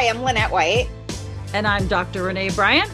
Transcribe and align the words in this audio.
Hi, 0.00 0.08
I'm 0.08 0.22
Lynette 0.22 0.50
White. 0.50 0.88
And 1.52 1.66
I'm 1.66 1.86
Dr. 1.86 2.22
Renae 2.22 2.56
Bryant. 2.56 2.90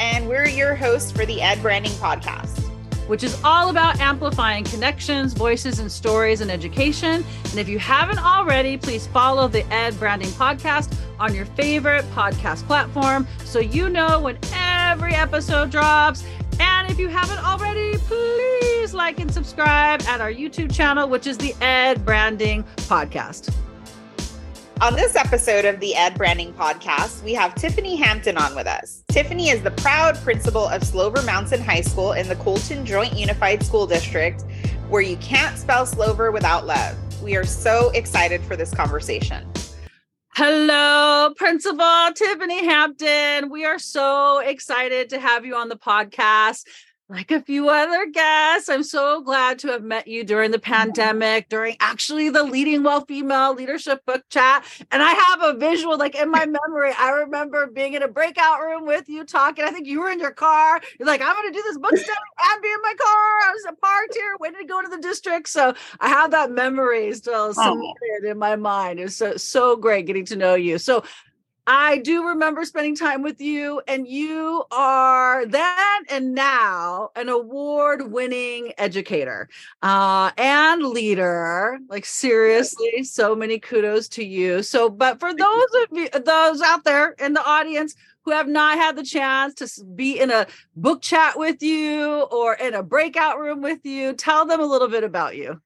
And 0.00 0.26
we're 0.26 0.48
your 0.48 0.74
hosts 0.74 1.12
for 1.12 1.24
the 1.24 1.40
Ed 1.40 1.62
Branding 1.62 1.92
Podcast, 1.92 2.58
which 3.06 3.22
is 3.22 3.40
all 3.44 3.70
about 3.70 4.00
amplifying 4.00 4.64
connections, 4.64 5.34
voices, 5.34 5.78
and 5.78 5.88
stories 5.88 6.40
in 6.40 6.50
education. 6.50 7.24
And 7.44 7.60
if 7.60 7.68
you 7.68 7.78
haven't 7.78 8.18
already, 8.18 8.76
please 8.76 9.06
follow 9.06 9.46
the 9.46 9.64
Ed 9.72 9.96
Branding 10.00 10.30
Podcast 10.30 10.92
on 11.20 11.32
your 11.32 11.46
favorite 11.46 12.04
podcast 12.06 12.66
platform 12.66 13.28
so 13.44 13.60
you 13.60 13.88
know 13.88 14.18
when 14.18 14.36
every 14.52 15.14
episode 15.14 15.70
drops. 15.70 16.24
And 16.58 16.90
if 16.90 16.98
you 16.98 17.06
haven't 17.06 17.38
already, 17.38 17.96
please 17.98 18.92
like 18.92 19.20
and 19.20 19.32
subscribe 19.32 20.02
at 20.08 20.20
our 20.20 20.32
YouTube 20.32 20.74
channel, 20.74 21.08
which 21.08 21.28
is 21.28 21.38
the 21.38 21.54
Ed 21.60 22.04
Branding 22.04 22.64
Podcast. 22.78 23.54
On 24.80 24.94
this 24.94 25.16
episode 25.16 25.64
of 25.64 25.80
the 25.80 25.96
Ed 25.96 26.14
Branding 26.14 26.52
Podcast, 26.52 27.24
we 27.24 27.34
have 27.34 27.52
Tiffany 27.56 27.96
Hampton 27.96 28.36
on 28.36 28.54
with 28.54 28.68
us. 28.68 29.02
Tiffany 29.08 29.48
is 29.48 29.60
the 29.60 29.72
proud 29.72 30.14
principal 30.18 30.68
of 30.68 30.84
Slover 30.84 31.20
Mountain 31.22 31.62
High 31.62 31.80
School 31.80 32.12
in 32.12 32.28
the 32.28 32.36
Colton 32.36 32.86
Joint 32.86 33.12
Unified 33.14 33.64
School 33.64 33.88
District, 33.88 34.44
where 34.88 35.02
you 35.02 35.16
can't 35.16 35.58
spell 35.58 35.84
Slover 35.84 36.30
without 36.30 36.64
love. 36.64 36.96
We 37.20 37.34
are 37.34 37.44
so 37.44 37.90
excited 37.90 38.40
for 38.42 38.54
this 38.54 38.72
conversation. 38.72 39.44
Hello, 40.36 41.34
Principal 41.36 42.12
Tiffany 42.14 42.64
Hampton. 42.64 43.50
We 43.50 43.64
are 43.64 43.80
so 43.80 44.38
excited 44.38 45.10
to 45.10 45.18
have 45.18 45.44
you 45.44 45.56
on 45.56 45.68
the 45.68 45.76
podcast 45.76 46.62
like 47.10 47.30
a 47.30 47.40
few 47.40 47.70
other 47.70 48.06
guests, 48.10 48.68
I'm 48.68 48.82
so 48.82 49.22
glad 49.22 49.58
to 49.60 49.68
have 49.68 49.82
met 49.82 50.08
you 50.08 50.24
during 50.24 50.50
the 50.50 50.58
pandemic, 50.58 51.48
during 51.48 51.76
actually 51.80 52.28
the 52.28 52.42
Leading 52.42 52.82
Well 52.82 53.06
Female 53.06 53.54
Leadership 53.54 54.04
Book 54.04 54.24
Chat. 54.28 54.62
And 54.90 55.02
I 55.02 55.12
have 55.12 55.42
a 55.42 55.58
visual, 55.58 55.96
like 55.96 56.14
in 56.14 56.30
my 56.30 56.44
memory, 56.68 56.92
I 56.98 57.10
remember 57.10 57.66
being 57.66 57.94
in 57.94 58.02
a 58.02 58.08
breakout 58.08 58.60
room 58.60 58.84
with 58.84 59.08
you 59.08 59.24
talking. 59.24 59.64
I 59.64 59.70
think 59.70 59.86
you 59.86 60.00
were 60.00 60.10
in 60.10 60.20
your 60.20 60.32
car. 60.32 60.82
You're 60.98 61.08
like, 61.08 61.22
I'm 61.22 61.34
going 61.34 61.50
to 61.50 61.58
do 61.58 61.62
this 61.62 61.78
book 61.78 61.96
study 61.96 62.18
and 62.52 62.62
be 62.62 62.68
in 62.68 62.82
my 62.82 62.94
car. 62.98 63.48
I 63.48 63.52
was 63.54 63.66
parked 63.80 64.14
here, 64.14 64.36
waiting 64.38 64.60
to 64.60 64.66
go 64.66 64.82
to 64.82 64.88
the 64.88 64.98
district. 64.98 65.48
So 65.48 65.74
I 66.00 66.08
have 66.08 66.30
that 66.32 66.50
memory 66.50 67.14
still 67.14 67.54
cemented 67.54 68.24
in 68.24 68.38
my 68.38 68.56
mind. 68.56 69.00
It's 69.00 69.16
so, 69.16 69.36
so 69.38 69.76
great 69.76 70.06
getting 70.06 70.26
to 70.26 70.36
know 70.36 70.56
you. 70.56 70.76
So 70.76 71.04
I 71.70 71.98
do 71.98 72.26
remember 72.28 72.64
spending 72.64 72.96
time 72.96 73.20
with 73.20 73.42
you, 73.42 73.82
and 73.86 74.08
you 74.08 74.64
are 74.70 75.44
then 75.44 76.04
and 76.08 76.34
now 76.34 77.10
an 77.14 77.28
award 77.28 78.10
winning 78.10 78.72
educator 78.78 79.50
uh, 79.82 80.30
and 80.38 80.82
leader. 80.82 81.78
Like, 81.90 82.06
seriously, 82.06 83.04
so 83.04 83.36
many 83.36 83.58
kudos 83.58 84.08
to 84.10 84.24
you. 84.24 84.62
So, 84.62 84.88
but 84.88 85.20
for 85.20 85.34
those 85.34 85.66
of 85.82 85.98
you, 85.98 86.08
those 86.08 86.62
out 86.62 86.84
there 86.84 87.10
in 87.18 87.34
the 87.34 87.44
audience, 87.44 87.94
who 88.24 88.30
have 88.30 88.48
not 88.48 88.78
had 88.78 88.96
the 88.96 89.02
chance 89.02 89.54
to 89.54 89.84
be 89.94 90.18
in 90.18 90.30
a 90.30 90.46
book 90.74 91.02
chat 91.02 91.38
with 91.38 91.62
you 91.62 92.22
or 92.30 92.54
in 92.54 92.74
a 92.74 92.82
breakout 92.82 93.38
room 93.38 93.60
with 93.60 93.84
you, 93.84 94.14
tell 94.14 94.46
them 94.46 94.60
a 94.60 94.66
little 94.66 94.88
bit 94.88 95.04
about 95.04 95.36
you. 95.36 95.60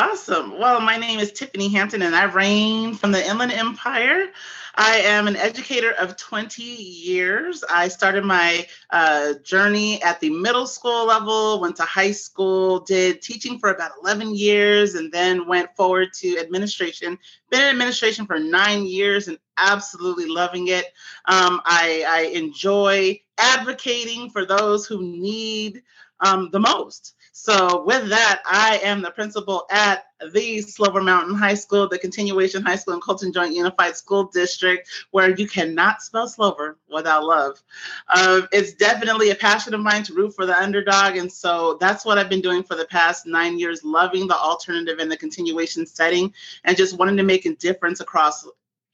Awesome. 0.00 0.56
Well, 0.56 0.80
my 0.80 0.96
name 0.96 1.18
is 1.18 1.32
Tiffany 1.32 1.68
Hampton, 1.70 2.02
and 2.02 2.14
I 2.14 2.22
reign 2.26 2.94
from 2.94 3.10
the 3.10 3.26
Inland 3.26 3.50
Empire. 3.50 4.28
I 4.76 4.98
am 4.98 5.26
an 5.26 5.34
educator 5.34 5.90
of 5.90 6.16
20 6.16 6.62
years. 6.62 7.64
I 7.68 7.88
started 7.88 8.24
my 8.24 8.64
uh, 8.90 9.34
journey 9.42 10.00
at 10.00 10.20
the 10.20 10.30
middle 10.30 10.68
school 10.68 11.04
level, 11.04 11.60
went 11.60 11.74
to 11.76 11.82
high 11.82 12.12
school, 12.12 12.78
did 12.78 13.22
teaching 13.22 13.58
for 13.58 13.70
about 13.70 13.90
11 14.04 14.36
years, 14.36 14.94
and 14.94 15.10
then 15.10 15.48
went 15.48 15.74
forward 15.74 16.12
to 16.18 16.38
administration. 16.38 17.18
Been 17.50 17.62
in 17.62 17.70
administration 17.70 18.24
for 18.24 18.38
nine 18.38 18.86
years 18.86 19.26
and 19.26 19.36
absolutely 19.56 20.28
loving 20.28 20.68
it. 20.68 20.84
Um, 21.24 21.60
I, 21.64 22.04
I 22.06 22.20
enjoy 22.36 23.20
advocating 23.36 24.30
for 24.30 24.46
those 24.46 24.86
who 24.86 25.02
need 25.02 25.82
um, 26.20 26.50
the 26.52 26.60
most. 26.60 27.16
So, 27.40 27.84
with 27.84 28.08
that, 28.08 28.42
I 28.44 28.80
am 28.82 29.00
the 29.00 29.12
principal 29.12 29.64
at 29.70 30.06
the 30.32 30.60
Slover 30.60 31.00
Mountain 31.00 31.36
High 31.36 31.54
School, 31.54 31.88
the 31.88 31.96
continuation 31.96 32.64
high 32.64 32.74
school 32.74 32.94
in 32.94 33.00
Colton 33.00 33.32
Joint 33.32 33.54
Unified 33.54 33.96
School 33.96 34.24
District, 34.24 34.88
where 35.12 35.30
you 35.30 35.46
cannot 35.46 36.02
spell 36.02 36.26
Slover 36.26 36.78
without 36.92 37.22
love. 37.22 37.62
Uh, 38.08 38.42
it's 38.50 38.72
definitely 38.72 39.30
a 39.30 39.36
passion 39.36 39.72
of 39.72 39.80
mine 39.80 40.02
to 40.02 40.14
root 40.14 40.34
for 40.34 40.46
the 40.46 40.60
underdog. 40.60 41.14
And 41.14 41.32
so 41.32 41.78
that's 41.80 42.04
what 42.04 42.18
I've 42.18 42.28
been 42.28 42.42
doing 42.42 42.64
for 42.64 42.74
the 42.74 42.86
past 42.86 43.24
nine 43.24 43.56
years, 43.56 43.84
loving 43.84 44.26
the 44.26 44.36
alternative 44.36 44.98
and 44.98 45.08
the 45.08 45.16
continuation 45.16 45.86
setting 45.86 46.34
and 46.64 46.76
just 46.76 46.98
wanting 46.98 47.18
to 47.18 47.22
make 47.22 47.46
a 47.46 47.54
difference 47.54 48.00
across 48.00 48.48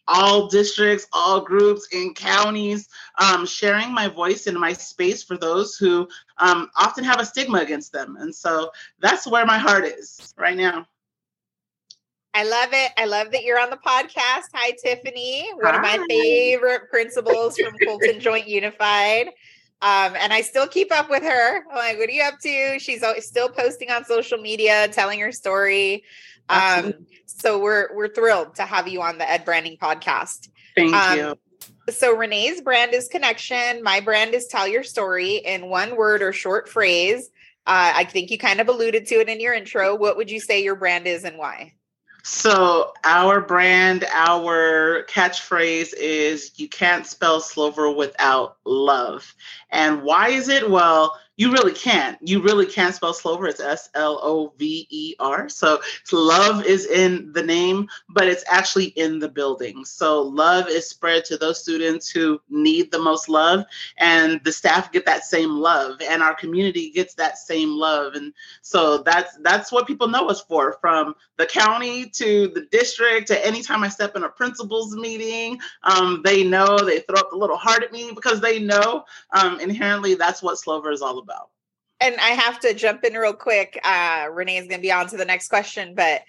all 0.07 0.49
districts, 0.49 1.07
all 1.13 1.41
groups 1.41 1.89
in 1.93 2.15
counties, 2.15 2.89
um, 3.19 3.47
sharing 3.47 3.93
my 3.93 4.09
voice 4.09 4.47
and 4.47 4.59
my 4.59 4.73
space 4.73 5.23
for 5.23 5.37
those 5.37 5.77
who 5.77 6.09
um, 6.39 6.71
often 6.77 7.05
have 7.05 7.21
a 7.21 7.25
stigma 7.25 7.59
against 7.59 7.93
them. 7.93 8.17
And 8.19 8.35
so 8.35 8.71
that's 9.01 9.27
where 9.27 9.47
my 9.47 9.59
heart 9.59 9.85
is 9.85 10.35
right 10.37 10.57
now. 10.57 10.87
I 12.37 12.43
love 12.43 12.71
it. 12.73 12.91
I 12.99 13.05
love 13.05 13.31
that 13.31 13.45
you're 13.45 13.61
on 13.61 13.71
the 13.71 13.77
podcast. 13.77 14.49
Hi, 14.55 14.73
Tiffany, 14.83 15.51
one 15.55 15.73
Hi. 15.73 15.77
of 15.77 15.83
my 15.83 16.07
favorite 16.09 16.91
principals 16.91 17.57
from 17.57 17.79
Colton 17.87 18.19
Joint 18.19 18.49
Unified. 18.49 19.29
Um, 19.81 20.17
and 20.17 20.33
I 20.33 20.41
still 20.41 20.67
keep 20.67 20.93
up 20.93 21.11
with 21.11 21.23
her. 21.23 21.59
I'm 21.71 21.77
like, 21.77 21.99
what 21.99 22.09
are 22.09 22.13
you 22.13 22.23
up 22.23 22.41
to? 22.41 22.79
She's 22.79 23.05
still 23.21 23.49
posting 23.49 23.91
on 23.91 24.05
social 24.05 24.39
media, 24.39 24.89
telling 24.89 25.21
her 25.21 25.31
story. 25.31 26.03
Um, 26.49 26.95
so 27.27 27.59
we're 27.59 27.95
we're 27.95 28.09
thrilled 28.09 28.57
to 28.57 28.63
have 28.63 28.89
you 28.89 29.03
on 29.03 29.19
the 29.19 29.31
Ed 29.31 29.45
Branding 29.45 29.77
podcast. 29.81 30.49
Thank 30.77 30.95
um, 30.95 31.19
you. 31.19 31.35
So 31.91 32.17
Renae's 32.17 32.61
brand 32.61 32.95
is 32.95 33.09
connection. 33.09 33.83
My 33.83 34.01
brand 34.01 34.35
is 34.35 34.47
tell 34.47 34.67
your 34.67 34.83
story 34.83 35.37
in 35.37 35.69
one 35.69 35.97
word 35.97 36.23
or 36.23 36.33
short 36.33 36.69
phrase. 36.69 37.31
Uh, 37.67 37.93
I 37.95 38.05
think 38.05 38.31
you 38.31 38.39
kind 38.39 38.61
of 38.61 38.69
alluded 38.69 39.07
to 39.07 39.17
it 39.17 39.29
in 39.29 39.41
your 39.41 39.55
intro. 39.55 39.95
What 39.95 40.17
would 40.17 40.31
you 40.31 40.41
say 40.41 40.63
your 40.63 40.77
brand 40.77 41.07
is 41.07 41.25
and 41.25 41.39
why? 41.39 41.75
So 42.23 42.95
our 43.05 43.43
brand, 43.43 44.07
our 44.11 45.05
catchphrase 45.11 45.93
is 45.95 46.53
"You 46.57 46.69
can't 46.69 47.07
spell 47.07 47.41
Slover 47.41 47.91
without 47.91 48.57
love." 48.65 49.35
And 49.71 50.03
why 50.03 50.31
is 50.31 50.49
it? 50.49 50.71
Well, 50.71 51.19
you 51.37 51.53
really 51.53 51.73
can't. 51.73 52.17
You 52.21 52.41
really 52.43 52.67
can't 52.67 52.95
spell 52.95 53.13
Slover. 53.13 53.47
It's 53.47 53.61
S 53.61 53.91
L 53.95 54.21
O 54.23 54.53
V 54.59 54.87
E 54.91 55.15
R. 55.19 55.49
So 55.49 55.81
love 56.13 56.65
is 56.65 56.87
in 56.87 57.33
the 57.33 57.43
name, 57.43 57.89
but 58.09 58.29
it's 58.29 58.45
actually 58.49 58.87
in 58.87 59.19
the 59.19 59.29
building. 59.29 59.85
So 59.85 60.23
love 60.23 60.69
is 60.69 60.89
spread 60.89 61.25
to 61.27 61.37
those 61.37 61.61
students 61.61 62.09
who 62.09 62.41
need 62.49 62.93
the 62.93 63.01
most 63.01 63.29
love, 63.29 63.65
and 63.99 64.41
the 64.45 64.53
staff 64.53 64.93
get 64.93 65.07
that 65.07 65.25
same 65.25 65.51
love, 65.51 66.01
and 66.03 66.23
our 66.23 66.35
community 66.35 66.91
gets 66.93 67.15
that 67.15 67.39
same 67.39 67.71
love. 67.71 68.15
And 68.15 68.33
so 68.63 68.99
that's 68.99 69.37
that's 69.43 69.73
what 69.73 69.87
people 69.87 70.09
know 70.09 70.29
us 70.29 70.43
for, 70.43 70.79
from 70.81 71.15
the 71.37 71.47
county 71.47 72.09
to 72.11 72.49
the 72.49 72.67
district 72.71 73.29
to 73.29 73.47
anytime 73.47 73.83
I 73.83 73.89
step 73.89 74.17
in 74.17 74.25
a 74.25 74.29
principal's 74.29 74.95
meeting, 74.95 75.59
um, 75.83 76.23
they 76.25 76.45
know 76.45 76.79
they 76.79 77.01
throw 77.01 77.19
up 77.21 77.33
a 77.33 77.37
little 77.37 77.57
heart 77.57 77.83
at 77.83 77.93
me 77.93 78.13
because 78.15 78.41
they 78.41 78.61
know 78.61 79.05
um, 79.33 79.59
inherently 79.61 80.15
that's 80.15 80.43
what 80.43 80.59
Slover 80.59 80.93
is 80.93 81.03
all 81.03 81.19
about. 81.19 81.24
And 82.01 82.17
I 82.17 82.31
have 82.31 82.61
to 82.61 82.75
jump 82.75 83.05
in 83.05 83.15
real 83.15 83.33
quick. 83.33 83.81
Uh, 83.85 84.27
Renae 84.27 84.61
is 84.61 84.67
going 84.67 84.81
to 84.81 84.83
be 84.83 84.93
on 84.93 85.07
to 85.09 85.17
the 85.17 85.25
next 85.25 85.49
question, 85.49 85.95
but 85.95 86.23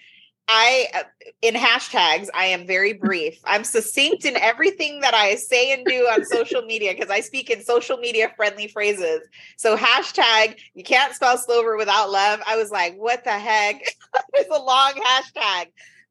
I, 0.48 0.86
uh, 0.94 1.02
in 1.42 1.54
hashtags, 1.54 2.28
I 2.32 2.46
am 2.46 2.66
very 2.66 2.92
brief. 3.04 3.40
I'm 3.44 3.64
succinct 3.64 4.24
in 4.24 4.36
everything 4.36 5.00
that 5.00 5.14
I 5.14 5.34
say 5.34 5.72
and 5.72 5.84
do 5.84 6.06
on 6.06 6.24
social 6.24 6.62
media 6.62 6.94
because 6.94 7.10
I 7.10 7.20
speak 7.20 7.50
in 7.50 7.62
social 7.62 7.96
media 7.96 8.32
friendly 8.36 8.68
phrases. 8.68 9.22
So, 9.56 9.76
hashtag, 9.76 10.56
you 10.74 10.84
can't 10.84 11.14
spell 11.14 11.36
Slover 11.36 11.76
without 11.76 12.10
love. 12.10 12.40
I 12.46 12.56
was 12.56 12.70
like, 12.70 12.94
what 12.96 13.24
the 13.24 13.30
heck? 13.30 13.82
it's 14.34 14.50
a 14.50 14.62
long 14.62 14.92
hashtag. 14.92 15.66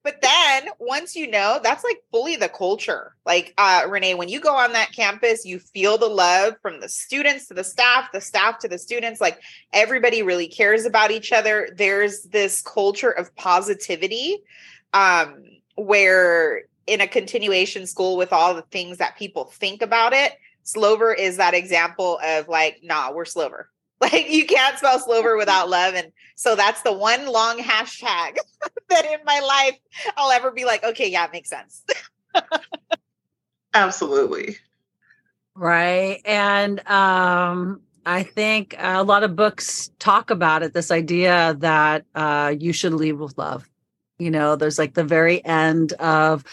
But 0.06 0.22
then 0.22 0.68
once 0.78 1.16
you 1.16 1.26
know, 1.26 1.60
that's 1.64 1.84
like 1.84 1.98
fully 2.12 2.36
the 2.36 2.48
culture. 2.48 3.16
Like 3.26 3.56
uh, 3.58 3.86
Renae, 3.88 4.16
when 4.16 4.30
you 4.30 4.40
go 4.40 4.56
on 4.56 4.74
that 4.74 4.92
campus, 4.92 5.46
you 5.46 5.58
feel 5.58 5.98
the 5.98 6.06
love 6.06 6.54
from 6.62 6.80
the 6.80 6.88
students 6.88 7.48
to 7.48 7.56
the 7.56 7.64
staff, 7.64 8.12
the 8.14 8.22
staff 8.22 8.60
to 8.60 8.68
the 8.68 8.78
students. 8.78 9.20
Like 9.20 9.42
everybody 9.74 10.22
really 10.22 10.48
cares 10.48 10.86
about 10.86 11.10
each 11.10 11.32
other. 11.32 11.70
There's 11.76 12.22
this 12.22 12.62
culture 12.62 13.10
of 13.10 13.36
positivity 13.36 14.44
um, 14.94 15.44
where 15.74 16.66
in 16.86 17.02
a 17.02 17.08
continuation 17.08 17.88
school 17.88 18.16
with 18.16 18.32
all 18.32 18.54
the 18.54 18.62
things 18.62 19.00
that 19.00 19.18
people 19.18 19.46
think 19.46 19.82
about 19.82 20.14
it, 20.14 20.34
Slover 20.62 21.16
is 21.16 21.38
that 21.38 21.56
example 21.56 22.20
of 22.24 22.48
like, 22.48 22.82
nah, 22.84 23.12
we're 23.12 23.26
Slover. 23.26 23.72
Like 24.02 24.30
you 24.30 24.46
can't 24.46 24.78
spell 24.78 25.00
Slover 25.00 25.38
without 25.38 25.70
love. 25.70 25.94
And 25.96 26.12
so 26.36 26.56
that's 26.56 26.82
the 26.82 26.92
one 26.92 27.28
long 27.28 27.60
hashtag 27.60 28.36
that 28.90 29.06
in 29.06 29.20
my 29.26 29.40
life 29.40 29.80
I'll 30.18 30.32
ever 30.32 30.52
be 30.52 30.66
like, 30.66 30.84
okay, 30.84 31.10
yeah, 31.10 31.26
it 31.26 31.32
makes 31.32 31.50
sense. 31.50 31.84
Absolutely. 33.74 34.58
Right. 35.56 36.20
And 36.26 36.86
um 36.88 37.82
I 38.06 38.24
think 38.24 38.76
a 38.78 39.04
lot 39.04 39.24
of 39.24 39.36
books 39.36 39.90
talk 39.98 40.30
about 40.30 40.62
it, 40.62 40.74
this 40.74 40.92
idea 40.92 41.56
that 41.60 42.06
uh 42.14 42.54
you 42.58 42.74
should 42.74 42.94
leave 42.94 43.20
with 43.20 43.38
love. 43.38 43.70
You 44.20 44.30
know, 44.30 44.58
there's 44.58 44.78
like 44.78 44.94
the 44.94 45.04
very 45.06 45.44
end 45.44 45.94
of 45.94 46.44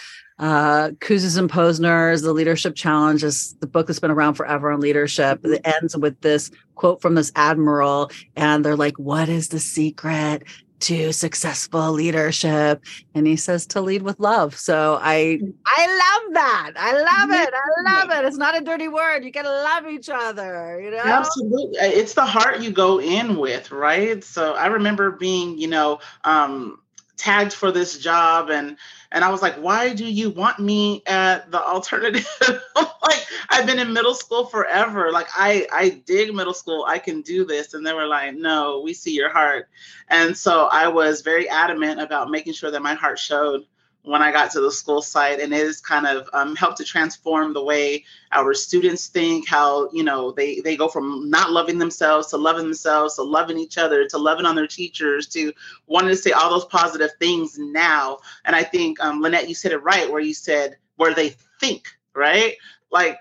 uh, 0.42 0.90
Kouzes 0.98 1.38
and 1.38 1.48
Posner's 1.48 2.22
The 2.22 2.32
Leadership 2.32 2.74
Challenge 2.74 3.22
is 3.22 3.54
the 3.60 3.66
book 3.68 3.86
that's 3.86 4.00
been 4.00 4.10
around 4.10 4.34
forever 4.34 4.72
on 4.72 4.80
leadership. 4.80 5.38
It 5.44 5.60
ends 5.64 5.96
with 5.96 6.20
this 6.20 6.50
quote 6.74 7.00
from 7.00 7.14
this 7.14 7.30
admiral, 7.36 8.10
and 8.34 8.64
they're 8.64 8.76
like, 8.76 8.98
What 8.98 9.28
is 9.28 9.48
the 9.48 9.60
secret 9.60 10.42
to 10.80 11.12
successful 11.12 11.92
leadership? 11.92 12.84
And 13.14 13.24
he 13.24 13.36
says 13.36 13.66
to 13.68 13.80
lead 13.80 14.02
with 14.02 14.18
love. 14.18 14.58
So 14.58 14.98
i 15.00 15.38
i 15.64 15.86
love 15.86 16.34
that. 16.34 16.72
I 16.74 16.92
love 16.92 17.40
it. 17.40 17.54
I 17.54 18.00
love 18.00 18.10
it. 18.10 18.26
It's 18.26 18.36
not 18.36 18.60
a 18.60 18.64
dirty 18.64 18.88
word. 18.88 19.24
You 19.24 19.30
gotta 19.30 19.48
love 19.48 19.86
each 19.86 20.08
other 20.08 20.80
you 20.80 20.90
know? 20.90 21.02
Absolutely. 21.04 21.78
It's 21.78 22.14
the 22.14 22.26
heart 22.26 22.60
you 22.60 22.72
go 22.72 23.00
in 23.00 23.36
with 23.36 23.70
right? 23.70 24.24
So 24.24 24.54
i 24.54 24.66
remember 24.66 25.12
being 25.12 25.56
you 25.56 25.68
know 25.68 26.00
um 26.24 26.80
tagged 27.16 27.52
for 27.52 27.70
this 27.70 27.98
job 27.98 28.50
and 28.50 28.76
and 29.12 29.22
I 29.22 29.30
was 29.30 29.42
like, 29.42 29.56
why 29.56 29.92
do 29.92 30.06
you 30.06 30.30
want 30.30 30.58
me 30.58 31.02
at 31.06 31.50
the 31.50 31.62
alternative? 31.62 32.26
like 32.74 33.26
I've 33.50 33.66
been 33.66 33.78
in 33.78 33.92
middle 33.92 34.14
school 34.14 34.46
forever. 34.46 35.12
Like 35.12 35.28
I 35.36 35.66
I 35.70 36.02
dig 36.06 36.34
middle 36.34 36.54
school. 36.54 36.86
I 36.88 36.98
can 36.98 37.20
do 37.20 37.44
this. 37.44 37.74
And 37.74 37.86
they 37.86 37.92
were 37.92 38.06
like, 38.06 38.34
no, 38.34 38.80
we 38.80 38.94
see 38.94 39.12
your 39.12 39.28
heart. 39.28 39.68
And 40.08 40.36
so 40.36 40.66
I 40.72 40.88
was 40.88 41.20
very 41.20 41.46
adamant 41.48 42.00
about 42.00 42.30
making 42.30 42.54
sure 42.54 42.70
that 42.70 42.82
my 42.82 42.94
heart 42.94 43.18
showed 43.18 43.66
when 44.04 44.20
I 44.20 44.32
got 44.32 44.50
to 44.52 44.60
the 44.60 44.72
school 44.72 45.00
site, 45.00 45.40
and 45.40 45.52
it 45.52 45.64
has 45.64 45.81
kind 45.81 46.06
of 46.06 46.28
um, 46.32 46.56
helped 46.56 46.78
to 46.78 46.84
transform 46.84 47.52
the 47.52 47.62
way 47.62 48.04
our 48.32 48.52
students 48.54 49.06
think. 49.06 49.49
How 49.49 49.90
you 49.93 50.02
know 50.02 50.32
they 50.32 50.60
they 50.60 50.76
go 50.76 50.88
from 50.88 51.31
not 51.31 51.52
loving 51.52 51.78
themselves 51.78 52.28
to 52.28 52.37
loving 52.37 52.64
themselves 52.64 53.14
to 53.16 53.22
loving 53.22 53.58
each 53.58 53.78
other 53.78 54.06
to 54.08 54.19
loving 54.19 54.46
on 54.46 54.56
their 54.56 54.66
teachers 54.66 55.26
to 55.28 55.52
wanting 55.87 56.10
to 56.10 56.16
say 56.16 56.32
all 56.32 56.50
those 56.50 56.64
positive 56.64 57.10
things 57.19 57.58
now. 57.58 58.19
And 58.44 58.56
I 58.56 58.62
think 58.62 59.00
um, 59.00 59.20
Lynette, 59.20 59.49
you 59.49 59.54
said 59.54 59.72
it 59.72 59.82
right 59.82 60.10
where 60.10 60.20
you 60.20 60.34
said 60.34 60.76
where 60.96 61.14
they 61.14 61.34
think 61.60 61.88
right, 62.14 62.56
like 62.90 63.19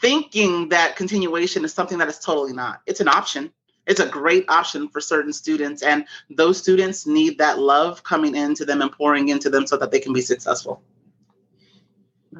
thinking 0.00 0.68
that 0.68 0.96
continuation 0.96 1.64
is 1.64 1.72
something 1.72 1.98
that 1.98 2.08
is 2.08 2.18
totally 2.18 2.52
not. 2.52 2.82
It's 2.86 3.00
an 3.00 3.08
option 3.08 3.52
it's 3.88 4.00
a 4.00 4.08
great 4.08 4.44
option 4.48 4.88
for 4.88 5.00
certain 5.00 5.32
students 5.32 5.82
and 5.82 6.06
those 6.30 6.58
students 6.58 7.06
need 7.06 7.38
that 7.38 7.58
love 7.58 8.04
coming 8.04 8.36
into 8.36 8.64
them 8.64 8.82
and 8.82 8.92
pouring 8.92 9.30
into 9.30 9.50
them 9.50 9.66
so 9.66 9.76
that 9.76 9.90
they 9.90 9.98
can 9.98 10.12
be 10.12 10.20
successful. 10.20 10.82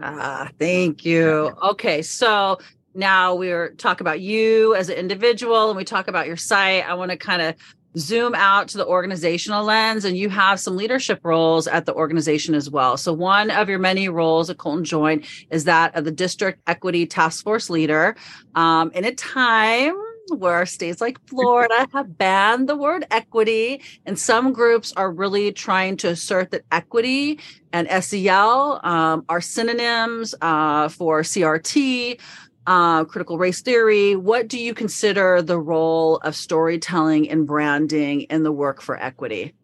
Ah 0.00 0.49
thank 0.59 1.05
you. 1.05 1.56
Okay 1.62 2.03
so 2.03 2.59
now 2.95 3.35
we're 3.35 3.71
talk 3.71 4.00
about 4.00 4.21
you 4.21 4.75
as 4.75 4.89
an 4.89 4.97
individual 4.97 5.71
and 5.71 5.77
we 5.77 5.85
talk 5.85 6.06
about 6.06 6.27
your 6.27 6.37
site. 6.37 6.89
I 6.89 6.95
want 6.95 7.11
to 7.11 7.17
kind 7.17 7.43
of 7.43 7.55
zoom 7.97 8.35
out 8.35 8.69
to 8.69 8.79
the 8.79 8.87
organizational 8.87 9.65
lens 9.65 10.05
and 10.05 10.17
you 10.17 10.29
have 10.29 10.61
some 10.61 10.77
leadership 10.77 11.21
roles 11.25 11.67
at 11.67 11.87
the 11.87 11.94
organization 11.94 12.55
as 12.55 12.71
well. 12.71 12.97
So 12.97 13.12
one 13.12 13.51
of 13.51 13.69
your 13.69 13.79
many 13.79 14.09
roles 14.09 14.51
at 14.51 14.59
colton 14.59 14.85
joint 14.85 15.27
is 15.51 15.65
that 15.65 15.97
of 15.97 16.05
the 16.05 16.11
district 16.11 16.61
equity 16.67 17.06
task 17.06 17.43
force 17.43 17.71
leader. 17.71 18.15
Um, 18.55 18.91
in 18.94 19.05
a 19.05 19.15
time 19.15 19.97
where 20.31 20.67
states 20.67 21.01
like 21.01 21.19
Florida 21.27 21.89
have 21.93 22.17
banned 22.19 22.69
the 22.69 22.77
word 22.77 23.07
equity, 23.11 23.83
and 24.07 24.19
some 24.19 24.53
groups 24.53 24.93
are 24.97 25.11
really 25.11 25.53
trying 25.53 25.97
to 25.99 26.09
assert 26.09 26.51
that 26.51 26.65
equity 26.73 27.39
and 27.73 27.89
SEL 28.03 28.81
um, 28.85 29.25
are 29.29 29.41
synonyms 29.41 30.35
uh, 30.41 30.89
for 30.89 31.23
CRT, 31.23 32.21
uh, 32.67 33.05
critical 33.05 33.39
race 33.39 33.63
theory. 33.63 34.15
What 34.15 34.49
do 34.49 34.59
you 34.59 34.75
consider 34.75 35.43
the 35.43 35.59
role 35.59 36.17
of 36.19 36.37
storytelling 36.37 37.31
and 37.31 37.47
branding 37.47 38.23
in 38.23 38.43
the 38.43 38.53
work 38.53 38.83
for 38.83 38.97
equity? 39.03 39.55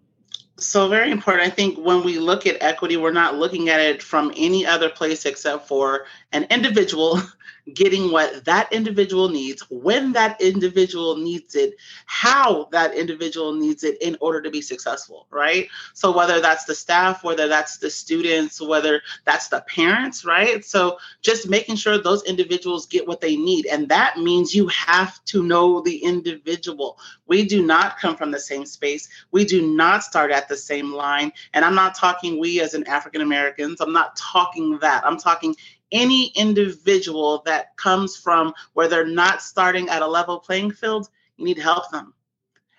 So, 0.57 0.89
very 0.89 1.11
important. 1.11 1.47
I 1.47 1.51
think 1.51 1.79
when 1.79 2.05
we 2.05 2.19
look 2.19 2.47
at 2.47 2.57
equity, 2.63 2.97
we're 2.97 3.11
not 3.11 3.37
looking 3.37 3.69
at 3.69 3.81
it 3.81 4.01
from 4.03 4.33
any 4.37 4.65
other 4.65 4.89
place 4.89 5.27
except 5.27 5.67
for 5.67 6.07
an 6.35 6.47
individual 6.51 7.21
getting 7.73 8.13
what 8.13 8.45
that 8.45 8.71
individual 8.73 9.29
needs, 9.31 9.63
when 9.71 10.13
that 10.13 10.39
individual 10.41 11.17
needs 11.17 11.55
it, 11.55 11.75
how 12.05 12.69
that 12.73 12.95
individual 12.95 13.55
needs 13.55 13.85
it 13.85 14.01
in 14.03 14.17
order 14.21 14.43
to 14.43 14.51
be 14.51 14.61
successful, 14.61 15.27
right? 15.31 15.69
So, 15.95 16.15
whether 16.15 16.41
that's 16.41 16.65
the 16.65 16.75
staff, 16.75 17.25
whether 17.25 17.49
that's 17.49 17.79
the 17.79 17.89
students, 17.89 18.61
whether 18.61 19.01
that's 19.25 19.49
the 19.49 19.65
parents, 19.69 20.25
right? 20.27 20.63
So, 20.65 20.99
just 21.23 21.49
making 21.49 21.77
sure 21.77 21.97
those 21.97 22.23
individuals 22.25 22.87
get 22.87 23.09
what 23.09 23.23
they 23.23 23.37
need. 23.37 23.67
And 23.67 23.89
that 23.89 24.19
means 24.19 24.55
you 24.55 24.69
have 24.69 25.25
to 25.27 25.43
know 25.43 25.81
the 25.81 25.97
individual. 25.97 26.99
We 27.27 27.47
do 27.47 27.65
not 27.65 27.99
come 27.99 28.17
from 28.17 28.31
the 28.31 28.41
same 28.41 28.67
space, 28.67 29.09
we 29.31 29.45
do 29.45 29.67
not 29.67 30.03
start 30.03 30.31
at 30.31 30.49
the 30.49 30.57
same 30.57 30.93
line. 30.93 31.33
And 31.55 31.65
I'm 31.65 31.75
not 31.75 31.95
talking 31.95 32.39
we 32.39 32.61
as 32.61 32.75
an 32.75 32.87
African 32.87 33.23
Americans, 33.23 33.81
I'm 33.81 33.93
not 33.93 34.17
talking 34.17 34.79
that. 34.81 35.07
I'm 35.07 35.19
talking 35.19 35.57
any 35.94 36.26
individual 36.35 37.43
that 37.46 37.75
comes 37.76 38.17
from 38.17 38.52
where 38.75 38.88
they're 38.88 39.06
not 39.06 39.41
starting 39.41 39.88
at 39.88 40.02
a 40.02 40.06
level 40.06 40.38
playing 40.41 40.73
field, 40.73 41.08
you 41.37 41.44
need 41.46 41.55
to 41.55 41.62
help 41.62 41.91
them. 41.91 42.12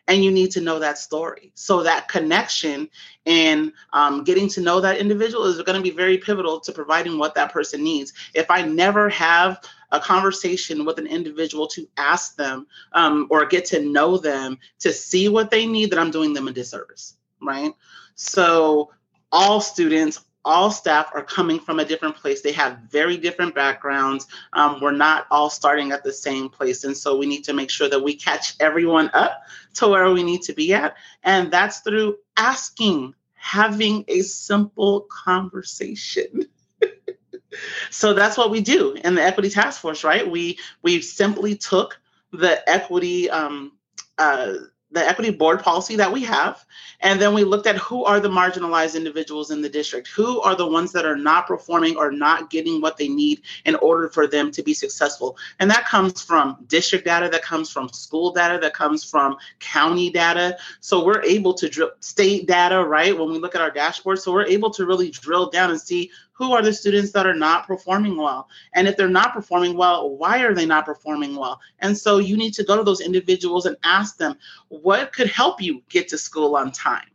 And 0.07 0.23
you 0.23 0.29
need 0.29 0.51
to 0.51 0.62
know 0.62 0.77
that 0.77 1.00
story. 1.00 1.51
So 1.56 1.81
that 1.81 2.07
connection 2.07 2.89
and 3.25 3.71
um, 3.91 4.23
getting 4.23 4.47
to 4.50 4.62
know 4.62 4.79
that 4.79 5.00
individual 5.00 5.45
is 5.45 5.59
going 5.63 5.77
to 5.77 5.81
be 5.81 5.95
very 5.95 6.19
pivotal 6.19 6.59
to 6.59 6.71
providing 6.71 7.17
what 7.17 7.33
that 7.33 7.51
person 7.51 7.83
needs. 7.83 8.13
If 8.35 8.51
I 8.51 8.62
never 8.62 9.09
have 9.09 9.63
a 9.91 10.00
conversation 10.00 10.85
with 10.85 11.00
an 11.00 11.07
individual 11.07 11.65
to 11.69 11.88
ask 11.97 12.35
them 12.35 12.67
um, 12.91 13.25
or 13.31 13.47
get 13.47 13.65
to 13.65 13.81
know 13.81 14.17
them 14.17 14.59
to 14.79 14.94
see 14.94 15.27
what 15.27 15.50
they 15.50 15.65
need, 15.65 15.89
then 15.89 15.97
I'm 15.97 16.12
doing 16.12 16.33
them 16.33 16.47
a 16.47 16.51
disservice, 16.51 17.15
right? 17.41 17.71
So 18.13 18.91
all 19.31 19.59
students, 19.59 20.23
all 20.45 20.69
staff 20.69 21.09
are 21.13 21.24
coming 21.24 21.59
from 21.59 21.80
a 21.80 21.86
different 21.86 22.15
place. 22.15 22.42
They 22.42 22.51
have 22.53 22.77
very 22.89 23.18
different 23.18 23.56
backgrounds. 23.56 24.27
Um, 24.53 24.80
we're 24.80 24.92
not 24.92 25.25
all 25.31 25.50
starting 25.50 25.92
at 25.92 26.03
the 26.03 26.13
same 26.13 26.50
place. 26.50 26.83
And 26.83 26.95
so 26.95 27.18
we 27.18 27.25
need 27.25 27.44
to 27.45 27.53
make 27.53 27.71
sure 27.71 27.89
that 27.89 28.03
we 28.03 28.15
catch 28.15 28.56
everyone 28.59 29.09
up 29.13 29.42
to 29.75 29.88
where 29.88 30.09
we 30.12 30.24
need 30.24 30.44
to 30.44 30.53
be 30.53 30.74
at. 30.74 30.95
And 31.24 31.51
that's 31.51 31.80
through 31.80 32.18
asking, 32.38 33.15
having 33.33 34.06
a 34.07 34.21
simple 34.21 35.07
conversation. 35.09 36.45
so 37.89 38.13
that's 38.13 38.38
what 38.38 38.51
we 38.51 38.62
do 38.62 38.94
in 39.03 39.15
the 39.15 39.24
equity 39.24 39.50
task 39.50 39.81
force, 39.81 40.03
right? 40.03 40.30
We 40.30 40.59
we 40.83 41.01
simply 41.01 41.56
took 41.56 42.00
the 42.31 42.68
equity 42.69 43.30
um, 43.30 43.71
uh, 44.18 44.53
the 44.92 45.08
equity 45.08 45.32
board 45.32 45.62
policy 45.62 45.96
that 45.96 46.12
we 46.12 46.24
have. 46.24 46.64
And 47.02 47.20
then 47.20 47.34
we 47.34 47.44
looked 47.44 47.68
at 47.68 47.76
who 47.76 48.06
are 48.06 48.20
the 48.20 48.30
marginalized 48.30 48.96
individuals 48.96 49.52
in 49.52 49.62
the 49.62 49.70
district, 49.70 50.08
who 50.08 50.40
are 50.42 50.56
the 50.56 50.68
ones 50.68 50.92
that 50.94 51.06
are 51.06 51.18
not 51.18 51.48
performing 51.48 51.98
or 51.98 52.12
not 52.12 52.50
getting 52.50 52.82
what 52.82 52.96
they 52.98 53.08
need 53.08 53.42
in 53.65 53.75
order 53.75 54.10
for 54.10 54.27
them 54.27 54.51
to 54.51 54.63
be 54.63 54.74
successful. 54.74 55.38
And 55.60 55.70
that 55.70 55.86
comes 55.86 56.22
from 56.22 56.58
district 56.68 57.06
data, 57.06 57.30
that 57.30 57.42
comes 57.42 57.70
from 57.70 57.89
school 57.89 58.32
data, 58.32 58.60
that 58.62 58.74
comes 58.74 59.04
from 59.04 59.38
county 59.60 60.10
data. 60.10 60.58
So 60.80 61.04
we're 61.04 61.24
able 61.24 61.54
to 61.56 61.68
drill 61.68 61.92
state 62.00 62.48
data, 62.48 62.84
right? 62.84 63.18
When 63.18 63.32
we 63.32 63.39
look 63.39 63.56
at 63.56 63.62
our 63.62 63.72
dashboard. 63.72 64.20
So 64.20 64.32
we're 64.32 64.46
able 64.46 64.70
to 64.72 64.86
really 64.86 65.10
drill 65.10 65.50
down 65.50 65.72
and 65.72 65.82
see 65.82 66.12
who 66.36 66.51
are 66.51 66.62
the 66.62 66.74
students 66.74 67.12
that 67.12 67.25
are 67.25 67.34
not 67.34 67.65
performing 67.65 68.18
well? 68.18 68.50
And 68.74 68.88
if 68.88 68.98
they're 68.98 69.08
not 69.08 69.34
performing 69.34 69.77
well, 69.77 70.15
why 70.18 70.39
are 70.44 70.54
they 70.54 70.65
not 70.65 70.86
performing 70.86 71.36
well? 71.36 71.60
And 71.80 71.98
so 71.98 72.18
you 72.18 72.36
need 72.36 72.54
to 72.56 72.63
go 72.63 72.75
to 72.75 72.84
those 72.84 73.00
individuals 73.00 73.65
and 73.65 73.77
ask 73.84 74.18
them, 74.18 74.36
what 74.68 75.13
could 75.13 75.30
help 75.30 75.62
you 75.62 75.82
get 75.89 76.10
to 76.10 76.18
school 76.18 76.58
on 76.58 76.72
time? 76.72 77.08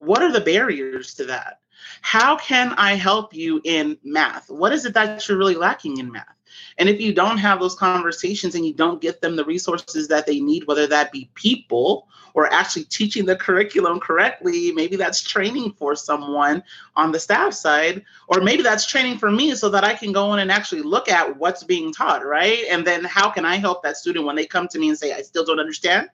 What 0.00 0.22
are 0.22 0.32
the 0.32 0.40
barriers 0.40 1.14
to 1.14 1.24
that? 1.26 1.60
How 2.02 2.36
can 2.36 2.72
I 2.72 2.94
help 2.94 3.32
you 3.32 3.60
in 3.64 3.96
math? 4.02 4.50
What 4.50 4.72
is 4.72 4.84
it 4.84 4.94
that 4.94 5.28
you're 5.28 5.38
really 5.38 5.54
lacking 5.54 5.98
in 5.98 6.10
math? 6.10 6.37
And 6.78 6.88
if 6.88 7.00
you 7.00 7.12
don't 7.12 7.38
have 7.38 7.60
those 7.60 7.74
conversations 7.74 8.54
and 8.54 8.66
you 8.66 8.74
don't 8.74 9.00
get 9.00 9.20
them 9.20 9.36
the 9.36 9.44
resources 9.44 10.08
that 10.08 10.26
they 10.26 10.40
need, 10.40 10.66
whether 10.66 10.86
that 10.86 11.12
be 11.12 11.30
people 11.34 12.08
or 12.34 12.52
actually 12.52 12.84
teaching 12.84 13.24
the 13.24 13.36
curriculum 13.36 13.98
correctly, 13.98 14.70
maybe 14.72 14.96
that's 14.96 15.22
training 15.22 15.72
for 15.72 15.96
someone 15.96 16.62
on 16.94 17.10
the 17.10 17.18
staff 17.18 17.54
side, 17.54 18.04
or 18.28 18.40
maybe 18.40 18.62
that's 18.62 18.86
training 18.86 19.18
for 19.18 19.30
me 19.30 19.54
so 19.54 19.68
that 19.68 19.84
I 19.84 19.94
can 19.94 20.12
go 20.12 20.32
in 20.34 20.38
and 20.38 20.50
actually 20.50 20.82
look 20.82 21.08
at 21.08 21.36
what's 21.36 21.64
being 21.64 21.92
taught, 21.92 22.24
right? 22.24 22.64
And 22.70 22.86
then 22.86 23.04
how 23.04 23.30
can 23.30 23.44
I 23.44 23.56
help 23.56 23.82
that 23.82 23.96
student 23.96 24.24
when 24.24 24.36
they 24.36 24.46
come 24.46 24.68
to 24.68 24.78
me 24.78 24.88
and 24.88 24.98
say, 24.98 25.12
I 25.12 25.22
still 25.22 25.44
don't 25.44 25.60
understand? 25.60 26.10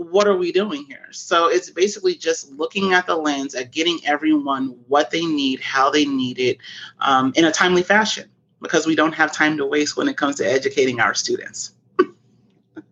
what 0.00 0.26
are 0.26 0.36
we 0.36 0.50
doing 0.50 0.86
here? 0.86 1.08
So 1.10 1.48
it's 1.48 1.68
basically 1.68 2.14
just 2.14 2.50
looking 2.52 2.94
at 2.94 3.06
the 3.06 3.14
lens 3.14 3.54
at 3.54 3.70
getting 3.70 3.98
everyone 4.06 4.78
what 4.88 5.10
they 5.10 5.26
need, 5.26 5.60
how 5.60 5.90
they 5.90 6.06
need 6.06 6.38
it 6.38 6.56
um, 7.00 7.34
in 7.36 7.44
a 7.44 7.52
timely 7.52 7.82
fashion 7.82 8.30
because 8.60 8.86
we 8.86 8.94
don't 8.94 9.12
have 9.12 9.32
time 9.32 9.56
to 9.56 9.66
waste 9.66 9.96
when 9.96 10.08
it 10.08 10.16
comes 10.16 10.36
to 10.36 10.44
educating 10.44 11.00
our 11.00 11.14
students. 11.14 11.72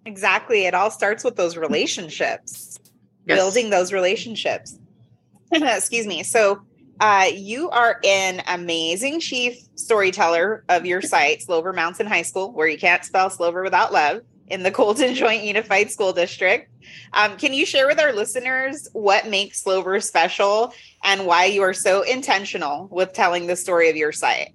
exactly. 0.06 0.66
It 0.66 0.74
all 0.74 0.90
starts 0.90 1.24
with 1.24 1.36
those 1.36 1.56
relationships, 1.56 2.78
yes. 3.26 3.38
building 3.38 3.70
those 3.70 3.92
relationships. 3.92 4.78
Excuse 5.52 6.06
me. 6.06 6.22
So, 6.22 6.62
uh, 7.00 7.26
you 7.32 7.70
are 7.70 8.00
an 8.04 8.42
amazing 8.48 9.20
chief 9.20 9.56
storyteller 9.76 10.64
of 10.68 10.84
your 10.84 11.00
site, 11.00 11.42
Slover 11.42 11.72
Mountain 11.72 12.06
High 12.06 12.22
School, 12.22 12.52
where 12.52 12.66
you 12.66 12.76
can't 12.76 13.04
spell 13.04 13.30
Slover 13.30 13.62
without 13.62 13.92
love. 13.92 14.22
in 14.48 14.62
the 14.62 14.70
Colton 14.70 15.14
Joint 15.14 15.44
Unified 15.44 15.90
School 15.90 16.12
District. 16.12 16.70
Um, 17.12 17.36
can 17.36 17.52
you 17.52 17.66
share 17.66 17.86
with 17.86 18.00
our 18.00 18.12
listeners 18.12 18.88
what 18.94 19.28
makes 19.28 19.62
Slover 19.62 20.00
special 20.00 20.72
and 21.04 21.26
why 21.26 21.44
you 21.44 21.62
are 21.62 21.74
so 21.74 22.02
intentional 22.02 22.88
with 22.90 23.12
telling 23.12 23.46
the 23.46 23.56
story 23.56 23.90
of 23.90 23.96
your 23.96 24.10
site? 24.10 24.54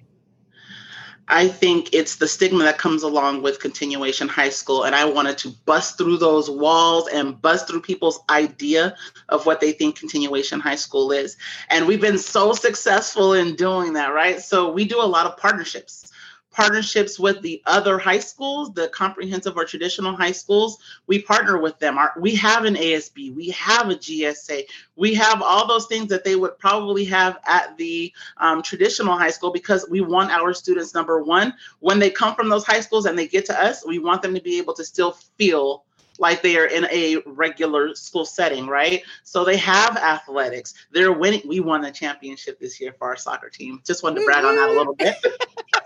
I 1.28 1.48
think 1.48 1.94
it's 1.94 2.18
the 2.18 2.28
stigma 2.28 2.64
that 2.66 2.78
comes 2.78 3.04
along 3.04 3.44
with 3.44 3.60
continuation 3.60 4.28
high 4.28 4.50
school. 4.50 4.84
And 4.84 4.94
I 4.94 5.06
wanted 5.06 5.38
to 5.40 5.50
bust 5.66 5.98
through 5.98 6.18
those 6.18 6.50
walls 6.50 7.08
and 7.08 7.42
bust 7.42 7.68
through 7.68 7.82
people's 7.82 8.20
idea 8.30 8.96
of 9.30 9.46
what 9.46 9.62
they 9.62 9.72
think 9.72 9.98
continuation 9.98 10.60
high 10.60 10.76
school 10.76 11.12
is. 11.12 11.38
And 11.70 11.88
we've 11.88 12.02
been 12.02 12.18
so 12.18 12.54
successful 12.54 13.34
in 13.34 13.56
doing 13.56 13.94
that, 13.94 14.14
right? 14.14 14.42
So 14.42 14.72
we 14.72 14.86
do 14.86 15.02
a 15.02 15.04
lot 15.04 15.26
of 15.26 15.38
partnerships 15.38 16.13
partnerships 16.54 17.20
with 17.20 17.42
the 17.42 17.62
other 17.66 17.98
high 17.98 18.20
schools, 18.20 18.74
the 18.74 18.88
comprehensive 18.90 19.58
or 19.58 19.66
traditional 19.66 20.16
high 20.16 20.32
schools. 20.32 20.78
We 21.08 21.22
partner 21.22 21.60
with 21.60 21.78
them. 21.80 21.98
Our, 21.98 22.14
we 22.18 22.36
have 22.36 22.64
an 22.66 22.76
ASB, 22.76 23.36
we 23.36 23.50
have 23.50 23.90
a 23.90 23.96
GSA, 23.96 24.64
we 24.96 25.14
have 25.16 25.42
all 25.42 25.68
those 25.68 25.88
things 25.88 26.08
that 26.10 26.24
they 26.24 26.36
would 26.36 26.58
probably 26.60 27.06
have 27.06 27.40
at 27.46 27.76
the 27.78 28.14
um, 28.38 28.62
traditional 28.62 29.18
high 29.18 29.32
school 29.32 29.52
because 29.52 29.86
we 29.90 30.02
want 30.02 30.32
our 30.32 30.54
students, 30.54 30.94
number 30.94 31.22
one, 31.22 31.54
when 31.80 32.00
they 32.00 32.10
come 32.10 32.36
from 32.36 32.50
those 32.50 32.66
high 32.66 32.80
schools 32.80 33.06
and 33.06 33.18
they 33.18 33.28
get 33.28 33.46
to 33.46 33.64
us, 33.64 33.86
we 33.86 34.00
want 34.00 34.22
them 34.22 34.34
to 34.36 34.42
be 34.42 34.58
able 34.58 34.74
to 34.76 34.86
still 34.86 35.14
feel 35.38 35.84
like 36.20 36.42
they 36.42 36.58
are 36.58 36.66
in 36.66 36.86
a 36.92 37.18
regular 37.26 37.96
school 37.96 38.26
setting, 38.26 38.68
right? 38.68 39.04
So 39.24 39.44
they 39.44 39.58
have 39.58 39.98
athletics. 39.98 40.74
They're 40.92 41.12
winning. 41.12 41.42
We 41.48 41.60
won 41.60 41.86
a 41.86 41.92
championship 41.92 42.60
this 42.60 42.80
year 42.80 42.94
for 42.98 43.08
our 43.08 43.18
soccer 43.18 43.50
team. 43.50 43.82
Just 43.84 44.04
wanted 44.04 44.20
to 44.20 44.26
brag 44.26 44.46
on 44.46 44.56
that 44.56 44.70
a 44.70 44.74
little 44.74 44.96
bit. 44.96 45.16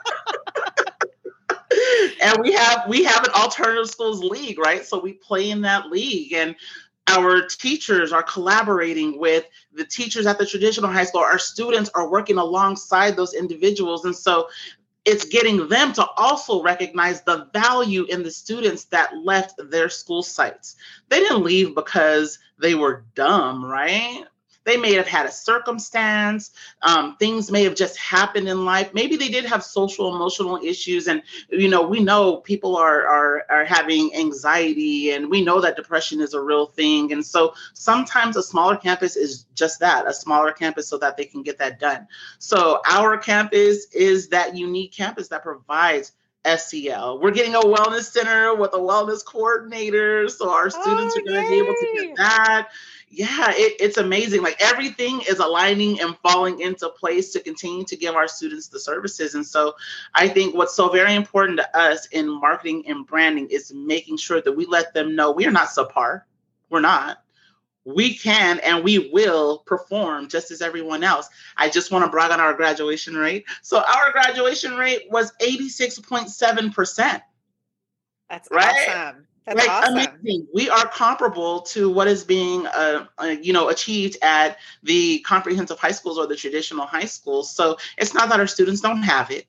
and 2.28 2.44
we 2.44 2.52
have 2.54 2.88
we 2.88 3.04
have 3.04 3.24
an 3.24 3.32
alternative 3.32 3.90
schools 3.90 4.24
league, 4.24 4.60
right? 4.60 4.86
So 4.86 5.00
we 5.00 5.14
play 5.14 5.50
in 5.50 5.62
that 5.62 5.90
league 5.90 6.34
and 6.34 6.56
our 7.08 7.48
teachers 7.48 8.12
are 8.12 8.24
collaborating 8.24 9.18
with 9.18 9.46
the 9.74 9.86
teachers 9.86 10.26
at 10.26 10.38
the 10.38 10.46
traditional 10.46 10.92
high 10.92 11.06
school. 11.06 11.22
Our 11.22 11.40
students 11.40 11.90
are 11.96 12.10
working 12.10 12.38
alongside 12.38 13.16
those 13.16 13.34
individuals. 13.34 14.04
And 14.04 14.16
so 14.16 14.50
it's 15.06 15.24
getting 15.24 15.70
them 15.70 15.94
to 15.94 16.06
also 16.18 16.62
recognize 16.62 17.22
the 17.22 17.50
value 17.54 18.04
in 18.10 18.24
the 18.24 18.32
students 18.32 18.86
that 18.86 19.16
left 19.24 19.54
their 19.70 19.88
school 19.88 20.22
sites. 20.22 20.76
They 21.08 21.20
didn't 21.20 21.44
leave 21.44 21.74
because 21.76 22.40
they 22.60 22.76
were 22.76 23.06
dumb, 23.16 23.64
right? 23.64 24.26
They 24.68 24.76
may 24.76 24.96
have 24.96 25.08
had 25.08 25.26
a 25.26 25.32
circumstance. 25.32 26.52
Um, 26.82 27.16
things 27.16 27.50
may 27.50 27.64
have 27.64 27.74
just 27.74 27.98
happened 27.98 28.50
in 28.50 28.66
life. 28.66 28.94
Maybe 28.94 29.16
they 29.16 29.30
did 29.30 29.46
have 29.46 29.64
social 29.64 30.14
emotional 30.14 30.60
issues, 30.62 31.08
and 31.08 31.24
you 31.50 31.70
know 31.70 31.84
we 31.88 32.02
know 32.02 32.36
people 32.36 32.76
are 32.76 33.08
are 33.08 33.46
are 33.50 33.64
having 33.64 34.14
anxiety, 34.14 35.12
and 35.12 35.30
we 35.30 35.42
know 35.42 35.62
that 35.62 35.78
depression 35.78 36.20
is 36.20 36.34
a 36.34 36.42
real 36.42 36.66
thing. 36.66 37.14
And 37.14 37.26
so 37.26 37.54
sometimes 37.74 38.36
a 38.36 38.44
smaller 38.44 38.76
campus 38.76 39.16
is 39.16 39.46
just 39.56 39.80
that, 39.80 40.06
a 40.06 40.14
smaller 40.14 40.52
campus, 40.52 40.90
so 40.90 40.98
that 40.98 41.16
they 41.16 41.24
can 41.24 41.44
get 41.44 41.60
that 41.60 41.80
done. 41.80 42.06
So 42.40 42.82
our 42.86 43.18
campus 43.18 43.88
is 43.94 44.28
that 44.30 44.58
unique 44.58 44.92
campus 44.92 45.30
that 45.30 45.44
provides 45.44 46.12
SEL. 46.56 47.20
We're 47.20 47.32
getting 47.32 47.56
a 47.56 47.62
wellness 47.62 48.12
center 48.12 48.56
with 48.56 48.74
a 48.74 48.78
wellness 48.80 49.24
coordinator. 49.24 50.30
So 50.30 50.50
our 50.50 50.70
students 50.70 51.16
oh, 51.18 51.22
are 51.22 51.24
going 51.24 51.44
to 51.44 51.50
be 51.50 51.58
able 51.58 51.74
to 51.74 51.92
get 51.94 52.18
that 52.18 52.70
yeah, 53.10 53.52
it, 53.52 53.78
it's 53.80 53.98
amazing. 53.98 54.44
Like 54.44 54.58
everything 54.60 55.22
is 55.28 55.40
aligning 55.40 56.02
and 56.02 56.18
falling 56.18 56.60
into 56.60 56.90
place 56.90 57.32
to 57.34 57.40
continue 57.40 57.86
to 57.86 57.96
give 57.96 58.16
our 58.16 58.28
students 58.28 58.68
the 58.68 58.80
services. 58.80 59.36
And 59.36 59.46
so 59.46 59.76
I 60.14 60.28
think 60.28 60.56
what's 60.56 60.76
so 60.76 60.90
very 60.90 61.16
important 61.16 61.60
to 61.60 61.78
us 61.78 62.08
in 62.08 62.30
marketing 62.30 62.84
and 62.88 63.08
branding 63.08 63.48
is 63.50 63.74
making 63.74 64.18
sure 64.18 64.42
that 64.42 64.52
we 64.52 64.66
let 64.66 64.94
them 64.94 65.16
know 65.16 65.32
we 65.32 65.46
are 65.48 65.52
not 65.52 65.70
subpar. 65.70 66.24
We're 66.70 66.82
not. 66.82 67.20
We 67.86 68.16
can 68.16 68.60
and 68.60 68.84
we 68.84 69.10
will 69.14 69.60
perform 69.60 70.28
just 70.28 70.52
as 70.52 70.62
everyone 70.62 71.06
else. 71.06 71.30
I 71.56 71.70
just 71.70 71.92
want 71.92 72.04
to 72.04 72.12
brag 72.12 72.32
on 72.32 72.42
our 72.42 72.54
graduation 72.54 73.16
rate. 73.16 73.46
So 73.62 73.78
our 73.78 74.12
graduation 74.12 74.76
rate 74.76 75.04
was 75.10 75.32
86.7%. 75.42 77.22
That's 78.30 78.50
right? 78.52 78.90
awesome. 78.90 79.27
That's 79.48 79.60
like 79.60 79.70
awesome. 79.70 79.94
amazing. 79.94 80.48
We 80.54 80.70
are 80.70 80.88
comparable 80.88 81.62
to 81.62 81.90
what 81.90 82.10
is 82.10 82.26
being, 82.26 82.68
uh, 82.68 83.06
uh, 83.18 83.36
you 83.42 83.54
know, 83.54 83.70
achieved 83.70 84.18
at 84.22 84.58
the 84.84 85.20
comprehensive 85.20 85.80
high 85.80 85.92
schools 85.92 86.18
or 86.18 86.28
the 86.28 86.36
traditional 86.36 86.86
high 86.86 87.06
schools. 87.06 87.56
So 87.56 87.78
it's 87.98 88.14
not 88.14 88.28
that 88.30 88.42
our 88.42 88.48
students 88.48 88.82
don't 88.82 89.04
have 89.04 89.32
it. 89.32 89.46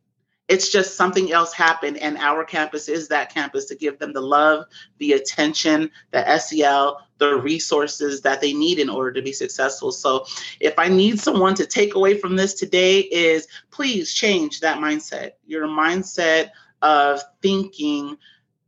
It's 0.46 0.70
just 0.70 0.96
something 0.96 1.30
else 1.30 1.52
happened, 1.52 1.98
and 1.98 2.16
our 2.16 2.42
campus 2.42 2.88
is 2.88 3.08
that 3.08 3.34
campus 3.34 3.66
to 3.66 3.74
give 3.74 3.98
them 3.98 4.14
the 4.14 4.22
love, 4.22 4.64
the 4.96 5.12
attention, 5.12 5.90
the 6.10 6.38
SEL, 6.38 7.06
the 7.18 7.34
resources 7.34 8.22
that 8.22 8.40
they 8.40 8.54
need 8.54 8.78
in 8.78 8.88
order 8.88 9.12
to 9.12 9.20
be 9.20 9.32
successful. 9.32 9.92
So, 9.92 10.24
if 10.58 10.78
I 10.78 10.88
need 10.88 11.20
someone 11.20 11.54
to 11.56 11.66
take 11.66 11.96
away 11.96 12.16
from 12.16 12.34
this 12.34 12.54
today, 12.54 13.00
is 13.00 13.46
please 13.70 14.14
change 14.14 14.60
that 14.60 14.78
mindset. 14.78 15.32
Your 15.46 15.66
mindset 15.66 16.48
of 16.80 17.20
thinking 17.42 18.16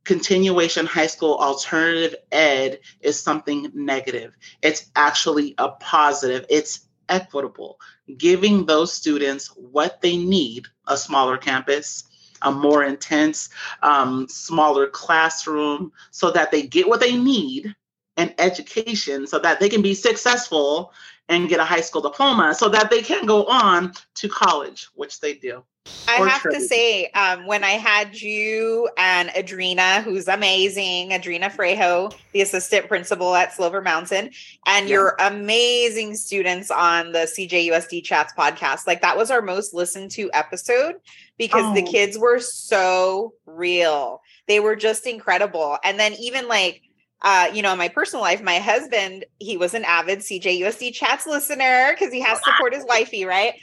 continuation 0.04 0.86
high 0.86 1.06
school 1.06 1.36
alternative 1.36 2.16
ed 2.32 2.80
is 3.00 3.20
something 3.20 3.70
negative. 3.74 4.34
It's 4.62 4.90
actually 4.96 5.54
a 5.58 5.70
positive, 5.70 6.46
it's 6.48 6.86
equitable, 7.08 7.78
giving 8.16 8.66
those 8.66 8.92
students 8.92 9.48
what 9.56 10.00
they 10.00 10.16
need 10.16 10.66
a 10.86 10.96
smaller 10.96 11.36
campus. 11.36 12.04
A 12.42 12.50
more 12.50 12.82
intense, 12.84 13.50
um, 13.82 14.26
smaller 14.26 14.86
classroom 14.86 15.92
so 16.10 16.30
that 16.30 16.50
they 16.50 16.62
get 16.62 16.88
what 16.88 16.98
they 16.98 17.14
need 17.14 17.74
an 18.16 18.34
education 18.38 19.26
so 19.26 19.38
that 19.38 19.60
they 19.60 19.68
can 19.68 19.82
be 19.82 19.94
successful 19.94 20.92
and 21.28 21.48
get 21.48 21.60
a 21.60 21.64
high 21.64 21.80
school 21.80 22.02
diploma 22.02 22.54
so 22.54 22.68
that 22.68 22.90
they 22.90 23.02
can 23.02 23.24
go 23.24 23.44
on 23.46 23.92
to 24.14 24.28
college, 24.28 24.88
which 24.94 25.20
they 25.20 25.34
do. 25.34 25.62
I 26.08 26.28
have 26.28 26.42
to 26.42 26.60
say, 26.60 27.06
um, 27.12 27.46
when 27.46 27.64
I 27.64 27.70
had 27.70 28.20
you 28.20 28.90
and 28.98 29.30
Adrena, 29.30 30.02
who's 30.02 30.28
amazing, 30.28 31.10
Adrena 31.10 31.50
Frejo, 31.50 32.14
the 32.32 32.42
assistant 32.42 32.86
principal 32.86 33.34
at 33.34 33.54
Slover 33.54 33.80
Mountain, 33.80 34.30
and 34.66 34.88
yeah. 34.88 34.94
your 34.94 35.16
amazing 35.18 36.16
students 36.16 36.70
on 36.70 37.12
the 37.12 37.20
CJUSD 37.20 38.04
Chats 38.04 38.34
podcast, 38.36 38.86
like 38.86 39.00
that 39.00 39.16
was 39.16 39.30
our 39.30 39.40
most 39.40 39.72
listened 39.72 40.10
to 40.12 40.30
episode 40.32 40.96
because 41.38 41.64
oh. 41.64 41.74
the 41.74 41.82
kids 41.82 42.18
were 42.18 42.40
so 42.40 43.32
real. 43.46 44.20
They 44.48 44.60
were 44.60 44.76
just 44.76 45.06
incredible. 45.06 45.78
And 45.82 45.98
then 45.98 46.12
even 46.14 46.46
like 46.46 46.82
uh, 47.22 47.48
you 47.52 47.62
know, 47.62 47.72
in 47.72 47.78
my 47.78 47.88
personal 47.88 48.22
life, 48.22 48.42
my 48.42 48.58
husband, 48.58 49.24
he 49.38 49.56
was 49.56 49.74
an 49.74 49.84
avid 49.84 50.20
CJUSD 50.20 50.94
chats 50.94 51.26
listener 51.26 51.92
because 51.92 52.12
he 52.12 52.20
has 52.20 52.38
to 52.38 52.44
support 52.44 52.74
his 52.74 52.84
wifey, 52.86 53.24
right? 53.24 53.54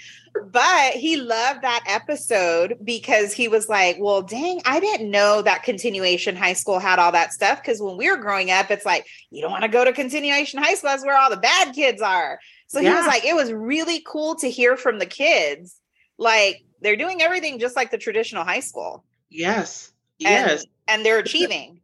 but 0.45 0.93
he 0.93 1.17
loved 1.17 1.61
that 1.61 1.83
episode 1.87 2.77
because 2.83 3.33
he 3.33 3.47
was 3.47 3.69
like, 3.69 3.97
well, 3.99 4.21
dang, 4.21 4.61
I 4.65 4.79
didn't 4.79 5.09
know 5.09 5.41
that 5.41 5.63
continuation 5.63 6.35
high 6.35 6.53
school 6.53 6.79
had 6.79 6.99
all 6.99 7.11
that 7.11 7.33
stuff. 7.33 7.61
Because 7.61 7.81
when 7.81 7.97
we 7.97 8.09
were 8.09 8.17
growing 8.17 8.51
up, 8.51 8.71
it's 8.71 8.85
like, 8.85 9.05
you 9.29 9.41
don't 9.41 9.51
want 9.51 9.63
to 9.63 9.69
go 9.69 9.83
to 9.83 9.93
continuation 9.93 10.61
high 10.61 10.75
school. 10.75 10.89
That's 10.89 11.05
where 11.05 11.17
all 11.17 11.29
the 11.29 11.37
bad 11.37 11.73
kids 11.73 12.01
are. 12.01 12.39
So 12.67 12.79
yeah. 12.79 12.89
he 12.89 12.95
was 12.95 13.07
like, 13.07 13.25
it 13.25 13.35
was 13.35 13.51
really 13.51 14.03
cool 14.05 14.35
to 14.35 14.49
hear 14.49 14.77
from 14.77 14.99
the 14.99 15.05
kids. 15.05 15.75
Like 16.17 16.63
they're 16.81 16.97
doing 16.97 17.21
everything 17.21 17.59
just 17.59 17.75
like 17.75 17.91
the 17.91 17.97
traditional 17.97 18.43
high 18.43 18.59
school. 18.59 19.03
Yes. 19.29 19.91
Yes. 20.19 20.61
And, 20.61 20.69
and 20.87 21.05
they're 21.05 21.19
achieving. 21.19 21.76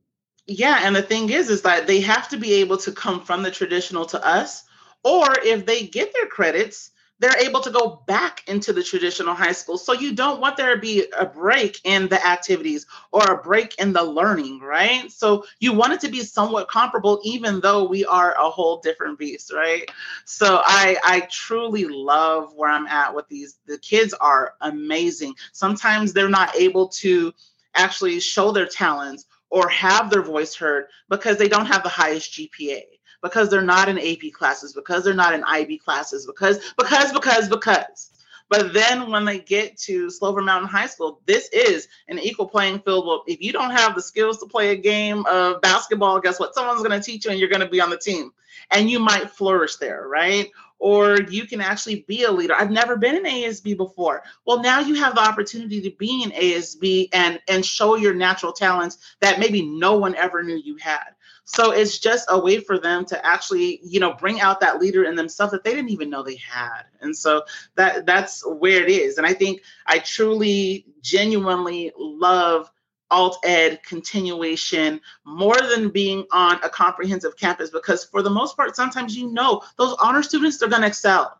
Yeah. 0.47 0.79
And 0.83 0.95
the 0.95 1.01
thing 1.01 1.29
is, 1.29 1.50
is 1.50 1.62
that 1.62 1.88
they 1.88 2.01
have 2.01 2.29
to 2.29 2.38
be 2.38 2.53
able 2.55 2.77
to 2.77 2.91
come 2.91 3.21
from 3.23 3.43
the 3.43 3.51
traditional 3.51 4.05
to 4.07 4.25
us. 4.25 4.63
Or 5.03 5.27
if 5.43 5.65
they 5.65 5.88
get 5.88 6.13
their 6.13 6.27
credits, 6.27 6.91
they're 7.19 7.38
able 7.39 7.62
to 7.62 7.69
go 7.71 8.03
back 8.07 8.43
into 8.47 8.73
the 8.73 8.83
traditional 8.83 9.33
high 9.33 9.53
school. 9.53 9.77
So 9.77 9.93
you 9.93 10.13
don't 10.13 10.41
want 10.41 10.57
there 10.57 10.75
to 10.75 10.81
be 10.81 11.05
a 11.17 11.25
break 11.25 11.79
in 11.85 12.09
the 12.09 12.25
activities 12.25 12.85
or 13.13 13.23
a 13.31 13.41
break 13.41 13.75
in 13.79 13.93
the 13.93 14.03
learning, 14.03 14.59
right? 14.59 15.09
So 15.09 15.45
you 15.59 15.71
want 15.73 15.93
it 15.93 16.01
to 16.01 16.09
be 16.09 16.21
somewhat 16.21 16.67
comparable, 16.67 17.21
even 17.23 17.62
though 17.62 17.85
we 17.85 18.03
are 18.05 18.33
a 18.33 18.50
whole 18.50 18.81
different 18.81 19.19
beast, 19.19 19.53
right? 19.53 19.89
So 20.25 20.62
I 20.65 20.97
I 21.03 21.21
truly 21.31 21.85
love 21.85 22.53
where 22.55 22.69
I'm 22.69 22.88
at 22.88 23.15
with 23.15 23.27
these. 23.29 23.57
The 23.67 23.77
kids 23.77 24.13
are 24.19 24.55
amazing. 24.59 25.35
Sometimes 25.53 26.12
they're 26.12 26.27
not 26.29 26.53
able 26.57 26.89
to 26.89 27.33
actually 27.75 28.19
show 28.19 28.51
their 28.51 28.67
talents 28.67 29.25
or 29.53 29.69
have 29.69 30.10
their 30.10 30.24
voice 30.24 30.55
heard 30.55 30.88
because 31.10 31.38
they 31.38 31.48
don't 31.48 31.67
have 31.67 31.83
the 31.83 31.89
highest 31.89 32.31
GPA 32.33 32.81
because 33.22 33.50
they're 33.50 33.62
not 33.62 33.88
in 33.88 34.00
AP 34.00 34.33
classes, 34.33 34.74
because 34.74 35.03
they're 35.03 35.13
not 35.13 35.36
in 35.36 35.43
IB 35.43 35.77
classes, 35.77 36.25
because, 36.25 36.60
because, 36.75 37.13
because, 37.13 37.48
because. 37.48 38.10
But 38.50 38.74
then 38.74 39.12
when 39.12 39.25
they 39.25 39.39
get 39.39 39.77
to 39.81 40.10
Slover 40.10 40.41
Mountain 40.41 40.69
High 40.69 40.88
School, 40.88 41.22
this 41.27 41.50
is 41.53 41.88
an 42.07 42.17
equal 42.17 42.48
playing 42.48 42.79
field. 42.79 43.05
Well, 43.05 43.24
if 43.27 43.41
you 43.41 43.53
don't 43.53 43.72
have 43.72 43.93
the 43.93 44.01
skills 44.01 44.39
to 44.39 44.48
play 44.48 44.72
a 44.72 44.75
game 44.75 45.24
of 45.27 45.62
basketball, 45.62 46.19
guess 46.19 46.39
what? 46.39 46.55
Someone's 46.55 46.83
going 46.83 47.00
to 47.00 47.05
teach 47.05 47.25
you 47.25 47.31
and 47.31 47.39
you're 47.39 47.50
going 47.50 47.62
to 47.62 47.69
be 47.69 47.79
on 47.79 47.91
the 47.91 47.98
team 47.98 48.31
and 48.72 48.89
you 48.89 49.00
might 49.00 49.29
flourish 49.29 49.75
there, 49.75 50.07
right? 50.07 50.50
Or 50.80 51.22
you 51.30 51.46
can 51.46 51.62
actually 51.62 52.06
be 52.08 52.24
a 52.24 52.32
leader. 52.32 52.53
I've 52.53 52.72
never 52.72 52.98
been 52.98 53.15
an 53.15 53.25
ASB 53.25 53.77
before. 53.77 54.24
Well, 54.46 54.62
now 54.62 54.80
you 54.80 54.96
have 54.96 55.15
the 55.15 55.22
opportunity 55.22 55.82
to 55.82 55.92
be 55.98 56.24
an 56.24 56.32
ASB 56.32 57.10
and 57.13 57.39
and 57.48 57.65
show 57.65 57.96
your 57.96 58.13
natural 58.13 58.51
talents 58.51 58.98
that 59.22 59.39
maybe 59.39 59.62
no 59.62 59.98
one 59.98 60.15
ever 60.15 60.44
knew 60.44 60.62
you 60.63 60.77
had. 60.77 61.15
So 61.46 61.72
it's 61.72 62.00
just 62.00 62.27
a 62.30 62.39
way 62.39 62.60
for 62.60 62.80
them 62.80 63.06
to 63.06 63.25
actually, 63.25 63.82
you 63.84 64.00
know, 64.00 64.13
bring 64.13 64.39
out 64.39 64.62
that 64.62 64.80
leader 64.80 65.03
in 65.03 65.15
themselves 65.15 65.51
that 65.51 65.63
they 65.63 65.74
didn't 65.74 65.92
even 65.92 66.10
know 66.10 66.24
they 66.24 66.38
had. 66.38 66.84
And 67.01 67.15
so 67.15 67.44
that 67.75 68.06
that's 68.06 68.46
where 68.46 68.82
it 68.82 68.89
is. 68.89 69.18
And 69.18 69.27
I 69.27 69.34
think 69.34 69.62
I 69.86 70.00
truly 70.00 70.86
genuinely 71.01 71.92
love 71.98 72.72
alt 73.12 73.38
ed 73.43 73.81
continuation 73.83 75.00
more 75.25 75.57
than 75.69 75.89
being 75.89 76.25
on 76.31 76.55
a 76.63 76.69
comprehensive 76.69 77.38
campus 77.38 77.69
because 77.69 78.03
for 78.03 78.22
the 78.22 78.29
most 78.29 78.55
part 78.57 78.75
sometimes 78.75 79.15
you 79.15 79.31
know 79.31 79.62
those 79.77 79.95
honor 80.01 80.24
students 80.24 80.57
they're 80.57 80.69
going 80.69 80.81
to 80.81 80.88
excel. 80.88 81.39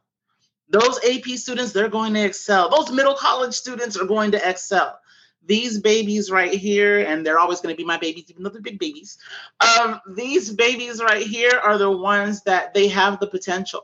Those 0.70 0.98
ap 1.04 1.26
students 1.38 1.72
they're 1.72 1.90
going 1.90 2.14
to 2.14 2.24
excel. 2.24 2.70
Those 2.70 2.92
middle 2.92 3.16
college 3.16 3.54
students 3.54 3.98
are 3.98 4.06
going 4.06 4.32
to 4.32 4.50
excel. 4.50 5.00
These 5.46 5.80
babies 5.80 6.32
right 6.32 6.54
here 6.54 7.06
and 7.06 7.26
they're 7.26 7.40
always 7.40 7.60
going 7.60 7.74
to 7.74 7.78
be 7.78 7.86
my 7.86 7.98
babies 7.98 8.26
even 8.30 8.44
though 8.44 8.50
they're 8.50 8.62
big 8.62 8.80
babies 8.80 9.18
um, 9.60 10.00
these 10.16 10.54
babies 10.54 11.02
right 11.02 11.26
here 11.26 11.60
are 11.62 11.78
the 11.78 11.92
ones 11.92 12.44
that 12.44 12.74
they 12.74 12.88
have 12.88 13.20
the 13.20 13.28
potential 13.28 13.82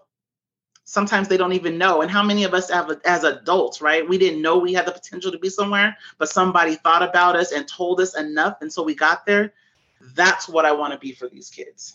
sometimes 0.89 1.27
they 1.27 1.37
don't 1.37 1.53
even 1.53 1.77
know. 1.77 2.01
And 2.01 2.09
how 2.09 2.23
many 2.23 2.43
of 2.45 2.55
us 2.55 2.71
have, 2.71 2.89
as 3.05 3.23
adults, 3.23 3.79
right? 3.79 4.07
We 4.07 4.17
didn't 4.17 4.41
know 4.41 4.57
we 4.57 4.73
had 4.73 4.87
the 4.87 4.91
potential 4.91 5.31
to 5.31 5.37
be 5.37 5.49
somewhere, 5.49 5.95
but 6.17 6.29
somebody 6.29 6.75
thought 6.75 7.03
about 7.03 7.35
us 7.35 7.51
and 7.51 7.67
told 7.67 8.01
us 8.01 8.17
enough. 8.17 8.57
So 8.69 8.81
we 8.81 8.95
got 8.95 9.25
there. 9.25 9.53
That's 10.15 10.49
what 10.49 10.65
I 10.65 10.71
want 10.71 10.93
to 10.93 10.99
be 10.99 11.11
for 11.11 11.29
these 11.29 11.51
kids. 11.51 11.93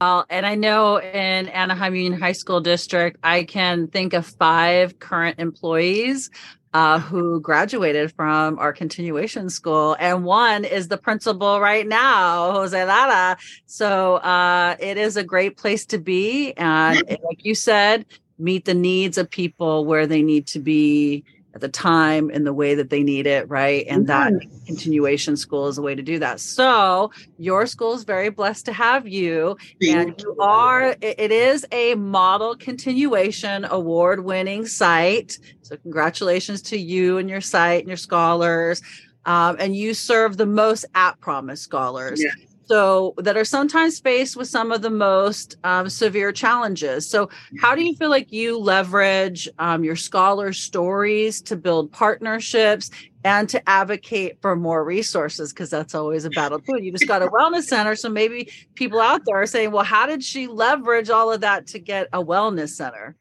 Well, 0.00 0.26
and 0.28 0.44
I 0.44 0.56
know 0.56 1.00
in 1.00 1.48
Anaheim 1.48 1.94
Union 1.94 2.20
High 2.20 2.32
School 2.32 2.60
District, 2.60 3.16
I 3.22 3.44
can 3.44 3.86
think 3.86 4.12
of 4.12 4.26
five 4.26 4.98
current 4.98 5.38
employees 5.38 6.30
uh, 6.74 6.98
who 6.98 7.40
graduated 7.40 8.12
from 8.12 8.58
our 8.58 8.72
continuation 8.72 9.48
school, 9.48 9.96
and 10.00 10.24
one 10.24 10.64
is 10.64 10.88
the 10.88 10.98
principal 10.98 11.60
right 11.60 11.86
now, 11.86 12.50
Jose 12.52 12.84
Lara. 12.84 13.36
So 13.66 14.16
uh, 14.16 14.76
it 14.80 14.98
is 14.98 15.16
a 15.16 15.24
great 15.24 15.56
place 15.56 15.86
to 15.86 15.98
be, 15.98 16.52
and 16.54 17.02
like 17.08 17.44
you 17.44 17.54
said, 17.54 18.04
meet 18.38 18.64
the 18.64 18.74
needs 18.74 19.16
of 19.16 19.30
people 19.30 19.84
where 19.84 20.06
they 20.06 20.20
need 20.20 20.48
to 20.48 20.58
be 20.58 21.24
at 21.54 21.60
the 21.60 21.68
time 21.68 22.30
in 22.30 22.44
the 22.44 22.52
way 22.52 22.74
that 22.74 22.90
they 22.90 23.02
need 23.02 23.26
it, 23.26 23.48
right? 23.48 23.86
And 23.88 24.08
that 24.08 24.32
continuation 24.66 25.36
school 25.36 25.68
is 25.68 25.78
a 25.78 25.82
way 25.82 25.94
to 25.94 26.02
do 26.02 26.18
that. 26.18 26.40
So 26.40 27.12
your 27.38 27.66
school 27.66 27.94
is 27.94 28.02
very 28.02 28.28
blessed 28.30 28.64
to 28.66 28.72
have 28.72 29.06
you. 29.06 29.56
Thank 29.80 29.96
and 29.96 30.20
you 30.20 30.36
are, 30.40 30.96
it 31.00 31.30
is 31.30 31.64
a 31.70 31.94
model 31.94 32.56
continuation 32.56 33.64
award 33.66 34.24
winning 34.24 34.66
site. 34.66 35.38
So 35.62 35.76
congratulations 35.76 36.60
to 36.62 36.78
you 36.78 37.18
and 37.18 37.30
your 37.30 37.40
site 37.40 37.80
and 37.80 37.88
your 37.88 37.96
scholars. 37.96 38.82
Um, 39.26 39.56
and 39.58 39.74
you 39.74 39.94
serve 39.94 40.36
the 40.36 40.46
most 40.46 40.84
at 40.94 41.18
promise 41.20 41.60
scholars. 41.60 42.22
So 42.66 43.14
that 43.18 43.36
are 43.36 43.44
sometimes 43.44 43.98
faced 43.98 44.36
with 44.36 44.48
some 44.48 44.72
of 44.72 44.82
the 44.82 44.90
most 44.90 45.56
um, 45.64 45.88
severe 45.88 46.32
challenges. 46.32 47.08
So 47.08 47.28
how 47.60 47.74
do 47.74 47.82
you 47.82 47.94
feel 47.96 48.10
like 48.10 48.32
you 48.32 48.58
leverage 48.58 49.48
um, 49.58 49.84
your 49.84 49.96
scholar 49.96 50.52
stories 50.52 51.42
to 51.42 51.56
build 51.56 51.92
partnerships 51.92 52.90
and 53.24 53.48
to 53.48 53.68
advocate 53.68 54.38
for 54.40 54.56
more 54.56 54.84
resources? 54.84 55.52
Because 55.52 55.70
that's 55.70 55.94
always 55.94 56.24
a 56.24 56.30
battle 56.30 56.58
too. 56.58 56.82
You 56.82 56.92
just 56.92 57.08
got 57.08 57.22
a 57.22 57.28
wellness 57.28 57.64
center 57.64 57.96
so 57.96 58.08
maybe 58.08 58.50
people 58.74 59.00
out 59.00 59.22
there 59.24 59.36
are 59.36 59.46
saying 59.46 59.70
well 59.70 59.84
how 59.84 60.06
did 60.06 60.22
she 60.22 60.46
leverage 60.46 61.10
all 61.10 61.32
of 61.32 61.40
that 61.40 61.66
to 61.68 61.78
get 61.78 62.08
a 62.12 62.22
wellness 62.22 62.70
center? 62.70 63.16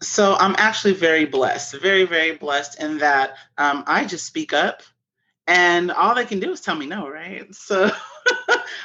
So 0.00 0.36
i'm 0.36 0.54
actually 0.58 0.94
very 0.94 1.24
blessed 1.24 1.80
very 1.80 2.04
very 2.04 2.36
blessed 2.36 2.80
in 2.80 2.98
that 2.98 3.34
um, 3.58 3.82
i 3.86 4.04
just 4.04 4.26
speak 4.26 4.52
up 4.52 4.82
and 5.48 5.90
all 5.90 6.14
they 6.14 6.26
can 6.26 6.40
do 6.40 6.52
is 6.52 6.60
tell 6.60 6.76
me 6.76 6.86
no 6.86 7.08
right? 7.08 7.52
So 7.54 7.90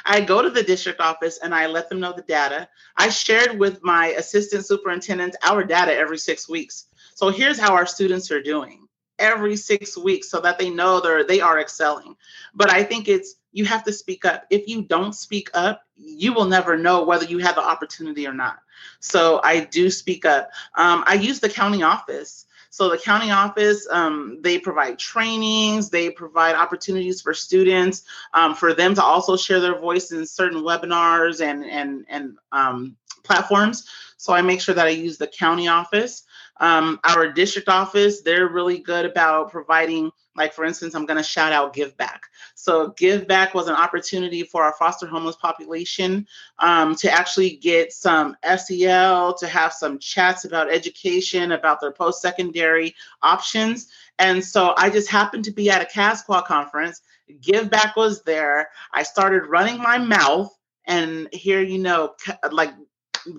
I 0.04 0.20
go 0.20 0.42
to 0.42 0.50
the 0.50 0.62
district 0.62 1.00
office 1.00 1.38
and 1.42 1.54
I 1.54 1.66
let 1.66 1.88
them 1.88 2.00
know 2.00 2.12
the 2.12 2.22
data. 2.22 2.68
I 2.96 3.08
shared 3.08 3.58
with 3.58 3.82
my 3.82 4.08
assistant 4.08 4.66
superintendent 4.66 5.36
our 5.44 5.64
data 5.64 5.94
every 5.94 6.18
six 6.18 6.48
weeks. 6.48 6.86
So 7.14 7.30
here's 7.30 7.58
how 7.58 7.74
our 7.74 7.86
students 7.86 8.30
are 8.30 8.42
doing 8.42 8.88
every 9.18 9.56
six 9.56 9.96
weeks 9.96 10.28
so 10.28 10.40
that 10.40 10.58
they 10.58 10.70
know 10.70 11.00
they're 11.00 11.24
they 11.24 11.40
are 11.40 11.60
excelling. 11.60 12.16
But 12.54 12.70
I 12.70 12.82
think 12.82 13.08
it's 13.08 13.36
you 13.52 13.64
have 13.64 13.84
to 13.84 13.92
speak 13.92 14.24
up. 14.24 14.44
If 14.50 14.66
you 14.68 14.82
don't 14.82 15.14
speak 15.14 15.48
up, 15.54 15.82
you 15.96 16.32
will 16.32 16.46
never 16.46 16.76
know 16.76 17.04
whether 17.04 17.24
you 17.24 17.38
have 17.38 17.54
the 17.54 17.64
opportunity 17.64 18.26
or 18.26 18.34
not. 18.34 18.58
So 18.98 19.40
I 19.44 19.60
do 19.60 19.90
speak 19.90 20.24
up. 20.24 20.50
Um, 20.76 21.04
I 21.06 21.14
use 21.14 21.40
the 21.40 21.48
county 21.48 21.82
office. 21.82 22.46
So 22.74 22.88
the 22.88 22.98
county 22.98 23.30
office, 23.30 23.86
um, 23.88 24.38
they 24.40 24.58
provide 24.58 24.98
trainings, 24.98 25.90
they 25.90 26.10
provide 26.10 26.56
opportunities 26.56 27.22
for 27.22 27.32
students, 27.32 28.02
um, 28.32 28.56
for 28.56 28.74
them 28.74 28.96
to 28.96 29.02
also 29.04 29.36
share 29.36 29.60
their 29.60 29.78
voice 29.78 30.10
in 30.10 30.26
certain 30.26 30.60
webinars 30.62 31.40
and 31.40 31.64
and 31.64 32.04
and 32.08 32.36
um, 32.50 32.96
platforms. 33.22 33.88
So 34.24 34.32
I 34.32 34.40
make 34.40 34.62
sure 34.62 34.74
that 34.74 34.86
I 34.86 34.90
use 34.90 35.18
the 35.18 35.26
county 35.26 35.68
office. 35.68 36.22
Um, 36.58 36.98
our 37.04 37.30
district 37.30 37.68
office, 37.68 38.22
they're 38.22 38.48
really 38.48 38.78
good 38.78 39.04
about 39.04 39.50
providing, 39.50 40.10
like 40.34 40.54
for 40.54 40.64
instance, 40.64 40.94
I'm 40.94 41.04
going 41.04 41.18
to 41.18 41.22
shout 41.22 41.52
out 41.52 41.74
Give 41.74 41.94
Back. 41.98 42.22
So 42.54 42.94
Give 42.96 43.28
Back 43.28 43.52
was 43.52 43.68
an 43.68 43.74
opportunity 43.74 44.42
for 44.42 44.62
our 44.62 44.72
foster 44.78 45.06
homeless 45.06 45.36
population 45.36 46.26
um, 46.58 46.94
to 46.94 47.12
actually 47.12 47.56
get 47.56 47.92
some 47.92 48.34
SEL, 48.42 49.34
to 49.34 49.46
have 49.46 49.74
some 49.74 49.98
chats 49.98 50.46
about 50.46 50.72
education, 50.72 51.52
about 51.52 51.82
their 51.82 51.92
post-secondary 51.92 52.94
options. 53.20 53.88
And 54.18 54.42
so 54.42 54.72
I 54.78 54.88
just 54.88 55.10
happened 55.10 55.44
to 55.44 55.52
be 55.52 55.68
at 55.68 55.82
a 55.82 55.98
CASCWA 55.98 56.46
conference. 56.46 57.02
Give 57.42 57.68
Back 57.68 57.94
was 57.94 58.22
there. 58.22 58.70
I 58.90 59.02
started 59.02 59.50
running 59.50 59.76
my 59.76 59.98
mouth 59.98 60.50
and 60.86 61.28
here 61.32 61.62
you 61.62 61.78
know 61.78 62.14
like 62.52 62.70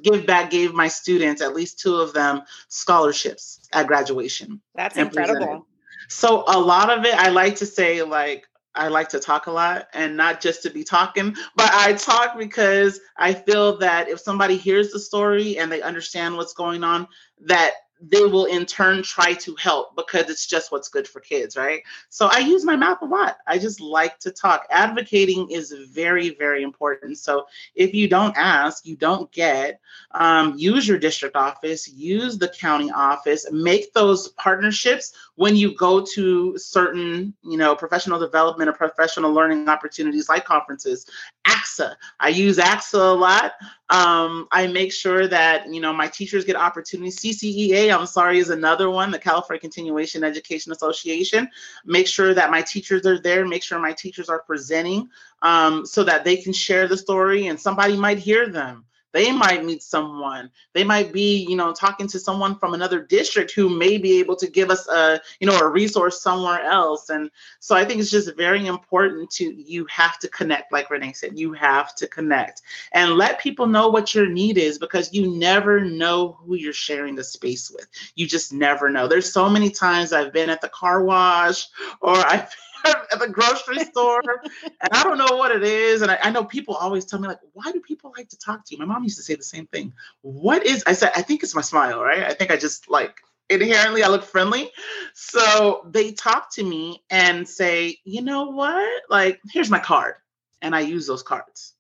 give 0.02 0.26
back 0.26 0.50
gave 0.50 0.74
my 0.74 0.88
students 0.88 1.41
at 1.41 1.54
least 1.54 1.80
two 1.80 1.95
of 1.95 2.13
them 2.13 2.41
scholarships 2.67 3.60
at 3.74 3.88
graduation 3.88 4.62
that's 4.74 4.98
incredible. 4.98 5.67
So 6.08 6.43
a 6.48 6.60
lot 6.60 6.95
of 6.95 7.04
it 7.04 7.15
i 7.15 7.30
like 7.30 7.56
to 7.58 7.65
say 7.65 8.04
like 8.04 8.45
I 8.76 8.89
like 8.89 9.10
to 9.10 9.19
talk 9.19 9.48
a 9.48 9.52
lot 9.52 9.88
and 9.93 10.17
not 10.17 10.41
just 10.41 10.63
to 10.63 10.69
be 10.69 10.84
talking, 10.84 11.36
but 11.56 11.71
I 11.74 11.93
talk 11.93 12.38
because 12.38 13.00
I 13.17 13.34
feel 13.34 13.78
that 13.78 14.10
if 14.10 14.19
somebody 14.19 14.58
hears 14.58 14.91
the 14.91 15.00
story 15.00 15.58
and 15.58 15.71
they 15.71 15.82
understand 15.82 16.36
what's 16.36 16.54
going 16.54 16.84
on, 16.84 17.08
that 17.45 17.71
they 18.01 18.23
will 18.23 18.45
in 18.45 18.65
turn 18.65 19.03
try 19.03 19.34
to 19.34 19.55
help 19.55 19.95
because 19.95 20.29
it's 20.29 20.45
just 20.45 20.71
what's 20.71 20.89
good 20.89 21.08
for 21.08 21.19
kids, 21.19 21.55
right? 21.55 21.81
So 22.10 22.27
I 22.31 22.39
use 22.39 22.65
my 22.65 22.75
mouth 22.75 22.99
a 23.01 23.05
lot. 23.05 23.38
I 23.47 23.58
just 23.58 23.79
like 23.79 24.19
to 24.19 24.31
talk. 24.31 24.67
Advocating 24.69 25.49
is 25.49 25.73
very, 25.91 26.31
very 26.36 26.63
important. 26.63 27.17
So 27.17 27.45
if 27.73 27.93
you 27.93 28.08
don't 28.08 28.36
ask, 28.38 28.86
you 28.86 28.95
don't 28.95 29.31
get. 29.31 29.79
Um, 30.12 30.55
use 30.58 30.88
your 30.88 30.97
district 30.97 31.36
office, 31.36 31.88
use 31.88 32.38
the 32.38 32.49
county 32.49 32.91
office, 32.91 33.45
make 33.51 33.93
those 33.93 34.29
partnerships 34.29 35.13
when 35.36 35.55
you 35.55 35.75
go 35.75 36.05
to 36.13 36.58
certain, 36.58 37.34
you 37.43 37.58
know, 37.58 37.75
professional 37.75 38.19
development 38.19 38.69
or 38.69 38.73
professional 38.73 39.31
learning 39.31 39.69
opportunities 39.69 40.29
like 40.29 40.45
conferences. 40.45 41.05
ACSA, 41.45 41.95
I 42.19 42.29
use 42.29 42.58
ACSA 42.58 43.12
a 43.12 43.13
lot. 43.13 43.53
Um, 43.89 44.47
I 44.51 44.67
make 44.67 44.91
sure 44.91 45.27
that 45.27 45.71
you 45.71 45.79
know 45.79 45.93
my 45.93 46.08
teachers 46.08 46.43
get 46.43 46.55
opportunities. 46.55 47.19
CCEA, 47.19 47.85
I'm 47.91 48.06
sorry, 48.06 48.39
is 48.39 48.50
another 48.50 48.89
one. 48.89 49.12
The 49.12 49.19
California 49.19 49.60
Continuation 49.60 50.24
Education 50.24 50.71
Association. 50.71 51.50
Make 51.86 52.08
sure 52.08 52.34
that 52.34 52.52
my 52.52 52.62
teachers 52.62 53.06
are 53.06 53.19
there. 53.19 53.45
Make 53.45 53.63
sure 53.63 53.80
my 53.80 53.93
teachers 53.93 54.30
are 54.30 54.41
presenting 54.41 55.10
um, 55.41 55.86
so 55.86 56.04
that 56.04 56.24
they 56.24 56.38
can 56.38 56.54
share 56.54 56.88
the 56.88 56.98
story 56.98 57.48
and 57.48 57.60
somebody 57.60 57.95
might 57.98 58.17
hear 58.17 58.50
them 58.50 58.86
they 59.15 59.32
might 59.32 59.63
meet 59.63 59.82
someone. 59.82 60.51
They 60.73 60.84
might 60.84 61.13
be 61.13 61.47
you 61.49 61.56
know 61.56 61.73
talking 61.73 62.08
to 62.10 62.19
someone 62.19 62.60
from 62.60 62.73
another 62.73 63.01
district 63.01 63.54
who 63.54 63.69
may 63.69 63.97
be 63.97 64.19
able 64.19 64.36
to 64.36 64.47
give 64.47 64.69
us 64.69 64.88
a 64.89 65.21
you 65.39 65.47
know 65.47 65.58
a 65.58 65.67
resource 65.67 66.21
somewhere 66.21 66.62
else. 66.62 67.10
And 67.10 67.32
so 67.60 67.75
i 67.75 67.86
think 67.86 67.99
it's 68.01 68.12
just 68.12 68.36
very 68.36 68.67
important 68.67 69.30
to 69.30 69.45
you 69.45 69.86
have 69.89 70.19
to 70.19 70.28
connect 70.28 70.71
like 70.71 70.89
renae 70.89 71.15
said 71.15 71.38
you 71.38 71.54
have 71.54 71.95
to 71.95 72.08
connect 72.08 72.62
and 72.91 73.13
let 73.13 73.39
people 73.39 73.65
know 73.65 73.88
what 73.88 74.13
your 74.13 74.28
need 74.28 74.58
is 74.58 74.78
because 74.78 75.13
you 75.13 75.36
never 75.38 75.80
know 75.80 76.38
who 76.41 76.56
you're 76.56 76.73
sharing 76.73 77.15
the 77.15 77.23
space 77.23 77.71
with. 77.71 77.88
You 78.15 78.28
just 78.28 78.54
never 78.54 78.89
know. 78.89 79.08
There's 79.08 79.32
so 79.32 79.49
many 79.49 79.69
times 79.69 80.13
i've 80.13 80.34
been 80.34 80.49
at 80.49 80.62
the 80.62 80.69
car 80.69 81.04
wash 81.04 81.67
or 82.01 82.15
i've 82.15 82.54
at 83.12 83.19
the 83.19 83.28
grocery 83.28 83.84
store, 83.84 84.21
and 84.63 84.89
I 84.91 85.04
don't 85.04 85.17
know 85.17 85.38
what 85.38 85.52
it 85.52 85.63
is. 85.63 86.02
And 86.02 86.12
I, 86.12 86.17
I, 86.21 86.30
know 86.32 86.43
people 86.43 86.76
always 86.76 87.06
tell 87.06 87.19
me 87.19 87.28
like, 87.28 87.39
"Why 87.54 87.71
do 87.71 87.80
people 87.80 88.13
like 88.17 88.30
to 88.30 88.38
talk 88.38 88.65
to 88.65 88.76
you?" 88.76 88.80
My 88.80 88.86
mom 88.86 89.04
used 89.04 89.17
to 89.17 89.24
say 89.24 89.36
the 89.36 89.43
same 89.43 89.67
thing. 89.67 89.93
What 90.21 90.65
is? 90.65 90.84
I 90.88 90.93
said, 90.93 91.12
I 91.15 91.21
think 91.21 91.43
it's 91.43 91.56
my 91.56 91.62
smile, 91.62 92.02
right? 92.02 92.24
I 92.24 92.34
think 92.34 92.52
I 92.52 92.58
just 92.58 92.89
like 92.89 93.19
inherently 93.50 94.04
I 94.04 94.08
look 94.08 94.24
friendly. 94.24 94.71
So 95.13 95.88
they 95.91 96.12
talk 96.12 96.54
to 96.56 96.63
me 96.63 97.04
and 97.10 97.48
say, 97.48 97.98
"You 98.04 98.21
know 98.21 98.50
what? 98.50 99.04
Like, 99.10 99.39
here's 99.52 99.69
my 99.69 99.80
card," 99.80 100.15
and 100.62 100.76
I 100.76 100.82
use 100.82 101.08
those 101.08 101.24
cards. 101.24 101.74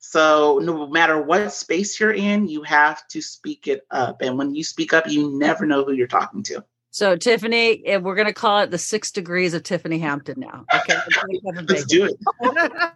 So 0.00 0.60
no 0.62 0.86
matter 0.86 1.20
what 1.20 1.52
space 1.52 2.00
you're 2.00 2.12
in, 2.12 2.48
you 2.48 2.62
have 2.62 3.06
to 3.08 3.20
speak 3.20 3.68
it 3.68 3.86
up. 3.90 4.22
And 4.22 4.38
when 4.38 4.54
you 4.54 4.64
speak 4.64 4.94
up, 4.94 5.06
you 5.06 5.38
never 5.38 5.66
know 5.66 5.84
who 5.84 5.92
you're 5.92 6.06
talking 6.06 6.42
to. 6.44 6.64
So 6.90 7.16
Tiffany, 7.16 7.86
eh, 7.86 7.96
we're 7.98 8.16
going 8.16 8.26
to 8.26 8.34
call 8.34 8.60
it 8.60 8.70
the 8.70 8.78
six 8.78 9.12
degrees 9.12 9.54
of 9.54 9.62
Tiffany 9.62 9.98
Hampton 9.98 10.40
now. 10.40 10.64
Okay, 10.74 10.98
let's 11.68 11.84
do 11.84 12.06
it. 12.06 12.16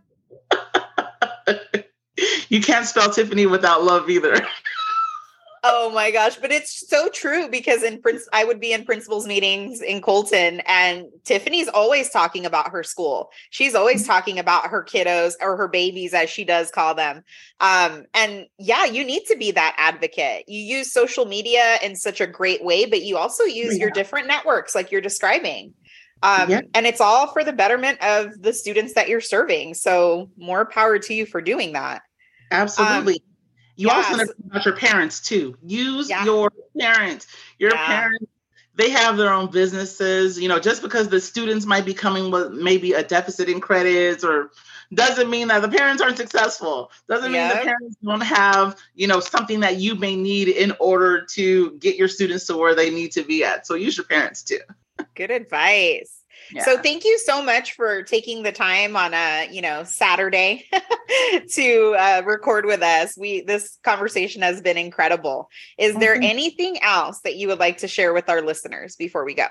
you 2.49 2.61
can't 2.61 2.87
spell 2.87 3.11
Tiffany 3.11 3.47
without 3.47 3.85
love 3.85 4.09
either. 4.09 4.35
Oh 5.67 5.91
my 5.91 6.11
gosh, 6.11 6.37
but 6.37 6.53
it's 6.53 6.87
so 6.87 7.09
true 7.09 7.49
because 7.49 7.83
in 7.83 8.03
Prince 8.03 8.29
I 8.35 8.45
would 8.45 8.61
be 8.61 8.75
in 8.75 8.85
principals 8.85 9.27
meetings 9.27 9.81
in 9.81 10.03
Colton 10.03 10.61
and 10.67 11.07
Tiffany's 11.25 11.69
always 11.69 12.11
talking 12.11 12.45
about 12.45 12.69
her 12.69 12.83
school. 12.83 13.31
She's 13.49 13.75
always 13.75 14.03
mm-hmm. 14.03 14.13
talking 14.13 14.39
about 14.39 14.67
her 14.67 14.85
kiddos 14.85 15.33
or 15.41 15.57
her 15.57 15.67
babies 15.67 16.13
as 16.13 16.29
she 16.29 16.45
does 16.45 16.71
call 16.71 16.95
them. 16.95 17.25
Um 17.61 18.05
and 18.13 18.45
yeah, 18.59 18.85
you 18.85 19.05
need 19.05 19.25
to 19.29 19.37
be 19.37 19.53
that 19.53 19.75
advocate. 19.79 20.45
You 20.49 20.61
use 20.61 20.93
social 20.93 21.25
media 21.25 21.79
in 21.83 21.97
such 21.97 22.21
a 22.21 22.27
great 22.27 22.63
way, 22.63 22.85
but 22.85 23.01
you 23.01 23.17
also 23.17 23.45
use 23.45 23.79
yeah. 23.79 23.85
your 23.85 23.91
different 23.91 24.27
networks 24.27 24.75
like 24.75 24.93
you're 24.93 25.01
describing. 25.01 25.73
Um, 26.23 26.51
yeah. 26.51 26.61
and 26.75 26.87
it's 26.87 27.01
all 27.01 27.33
for 27.33 27.43
the 27.43 27.53
betterment 27.53 28.03
of 28.03 28.41
the 28.41 28.53
students 28.53 28.95
that 28.95 29.09
you're 29.09 29.21
serving. 29.21 29.75
So 29.75 30.31
more 30.37 30.65
power 30.67 30.99
to 30.99 31.15
you 31.15 31.25
for 31.27 31.41
doing 31.41 31.73
that. 31.73 32.03
Absolutely. 32.51 33.15
Um, 33.15 33.34
you 33.77 33.89
yes. 33.89 34.11
also 34.11 34.25
know 34.25 34.33
about 34.47 34.65
your 34.65 34.77
parents 34.77 35.21
too. 35.21 35.57
Use 35.63 36.09
yeah. 36.09 36.25
your 36.25 36.53
parents. 36.79 37.27
Your 37.59 37.75
yeah. 37.75 37.87
parents, 37.87 38.27
they 38.77 38.91
have 38.91 39.17
their 39.17 39.33
own 39.33 39.51
businesses. 39.51 40.39
You 40.39 40.49
know, 40.49 40.59
just 40.59 40.83
because 40.83 41.09
the 41.09 41.21
students 41.21 41.67
might 41.67 41.85
be 41.85 41.95
coming 41.95 42.31
with 42.31 42.53
maybe 42.53 42.93
a 42.93 43.03
deficit 43.03 43.49
in 43.49 43.61
credits 43.61 44.25
or 44.25 44.51
doesn't 44.93 45.31
mean 45.31 45.49
that 45.49 45.63
the 45.63 45.69
parents 45.69 46.03
aren't 46.03 46.17
successful. 46.17 46.91
Doesn't 47.09 47.33
mean 47.33 47.49
the 47.49 47.55
parents 47.55 47.97
don't 48.03 48.21
have, 48.21 48.77
you 48.95 49.07
know, 49.07 49.21
something 49.21 49.61
that 49.61 49.77
you 49.77 49.95
may 49.95 50.15
need 50.15 50.49
in 50.49 50.73
order 50.79 51.25
to 51.33 51.73
get 51.79 51.97
your 51.97 52.09
students 52.09 52.47
to 52.47 52.57
where 52.57 52.75
they 52.75 52.91
need 52.91 53.13
to 53.13 53.23
be 53.23 53.45
at. 53.45 53.67
So 53.67 53.75
use 53.75 53.97
your 53.97 54.07
parents 54.07 54.43
too. 54.43 54.61
Good 55.15 55.31
advice. 55.31 56.24
So 56.63 56.79
thank 56.79 57.05
you 57.05 57.19
so 57.19 57.43
much 57.43 57.73
for 57.73 58.03
taking 58.03 58.43
the 58.43 58.53
time 58.53 58.97
on 58.97 59.15
a, 59.15 59.49
you 59.51 59.63
know, 59.63 59.85
Saturday 59.85 60.67
to 61.53 61.97
uh, 61.99 62.23
record 62.25 62.67
with 62.67 62.83
us. 62.83 63.17
We 63.17 63.43
this 63.43 63.79
conversation 63.83 64.43
has 64.43 64.61
been 64.61 64.77
incredible. 64.77 65.49
Is 65.79 65.93
mm-hmm. 65.93 66.01
there 66.01 66.15
anything 66.15 66.83
else 66.83 67.21
that 67.21 67.37
you 67.37 67.49
would 67.49 67.59
like 67.59 67.79
to 67.79 67.89
share 67.89 68.13
with 68.13 68.29
our 68.29 68.43
listeners 68.43 68.97
before 68.97 69.25
we 69.25 69.35
go? 69.35 69.49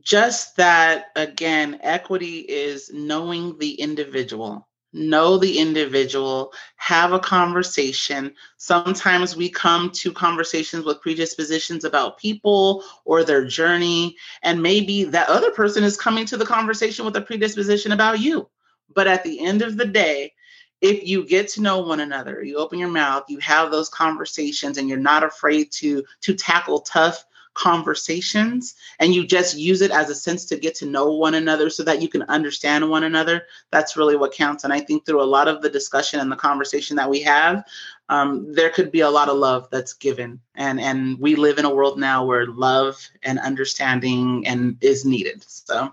Just 0.00 0.56
that 0.56 1.06
again, 1.14 1.78
equity 1.82 2.40
is 2.40 2.90
knowing 2.92 3.58
the 3.58 3.74
individual 3.74 4.66
know 4.94 5.36
the 5.36 5.58
individual, 5.58 6.52
have 6.76 7.12
a 7.12 7.18
conversation. 7.18 8.32
Sometimes 8.56 9.36
we 9.36 9.50
come 9.50 9.90
to 9.90 10.12
conversations 10.12 10.84
with 10.84 11.02
predispositions 11.02 11.84
about 11.84 12.16
people 12.16 12.84
or 13.04 13.24
their 13.24 13.44
journey, 13.44 14.16
and 14.42 14.62
maybe 14.62 15.04
that 15.04 15.28
other 15.28 15.50
person 15.50 15.84
is 15.84 15.96
coming 15.96 16.24
to 16.26 16.36
the 16.36 16.46
conversation 16.46 17.04
with 17.04 17.16
a 17.16 17.20
predisposition 17.20 17.92
about 17.92 18.20
you. 18.20 18.48
But 18.94 19.08
at 19.08 19.24
the 19.24 19.44
end 19.44 19.62
of 19.62 19.76
the 19.76 19.86
day, 19.86 20.32
if 20.80 21.06
you 21.06 21.26
get 21.26 21.48
to 21.48 21.62
know 21.62 21.80
one 21.80 22.00
another, 22.00 22.42
you 22.42 22.56
open 22.56 22.78
your 22.78 22.88
mouth, 22.88 23.24
you 23.28 23.38
have 23.38 23.70
those 23.70 23.88
conversations, 23.88 24.78
and 24.78 24.88
you're 24.88 24.98
not 24.98 25.24
afraid 25.24 25.72
to 25.72 26.04
to 26.22 26.34
tackle 26.34 26.80
tough 26.80 27.24
conversations 27.54 28.74
and 28.98 29.14
you 29.14 29.26
just 29.26 29.56
use 29.56 29.80
it 29.80 29.90
as 29.90 30.10
a 30.10 30.14
sense 30.14 30.44
to 30.44 30.56
get 30.56 30.74
to 30.74 30.86
know 30.86 31.12
one 31.12 31.34
another 31.34 31.70
so 31.70 31.82
that 31.82 32.02
you 32.02 32.08
can 32.08 32.22
understand 32.24 32.88
one 32.88 33.04
another 33.04 33.46
that's 33.70 33.96
really 33.96 34.16
what 34.16 34.32
counts. 34.32 34.64
And 34.64 34.72
i 34.72 34.80
think 34.80 35.06
through 35.06 35.22
a 35.22 35.24
lot 35.24 35.48
of 35.48 35.62
the 35.62 35.70
discussion 35.70 36.20
and 36.20 36.30
the 36.30 36.36
conversation 36.36 36.96
that 36.96 37.10
we 37.10 37.20
have 37.22 37.64
um, 38.08 38.52
there 38.52 38.70
could 38.70 38.90
be 38.90 39.00
a 39.00 39.10
lot 39.10 39.28
of 39.28 39.38
love 39.38 39.68
that's 39.70 39.94
given. 39.94 40.40
And 40.54 40.80
and 40.80 41.18
we 41.18 41.36
live 41.36 41.58
in 41.58 41.64
a 41.64 41.74
world 41.74 41.98
now 41.98 42.24
where 42.24 42.46
love 42.46 43.08
and 43.22 43.38
understanding 43.38 44.46
and 44.46 44.76
is 44.82 45.04
needed. 45.04 45.44
So 45.48 45.92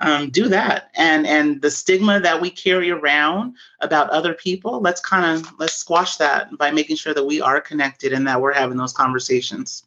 um, 0.00 0.30
do 0.30 0.48
that. 0.48 0.90
And 0.96 1.26
and 1.26 1.62
the 1.62 1.70
stigma 1.70 2.20
that 2.20 2.40
we 2.40 2.50
carry 2.50 2.90
around 2.90 3.56
about 3.80 4.10
other 4.10 4.34
people 4.34 4.80
let's 4.80 5.00
kind 5.00 5.38
of 5.38 5.52
let's 5.58 5.74
squash 5.74 6.16
that 6.16 6.56
by 6.58 6.70
making 6.70 6.96
sure 6.96 7.14
that 7.14 7.24
we 7.24 7.40
are 7.40 7.60
connected 7.60 8.12
and 8.12 8.26
that 8.26 8.40
we're 8.40 8.52
having 8.52 8.76
those 8.76 8.92
conversations 8.92 9.84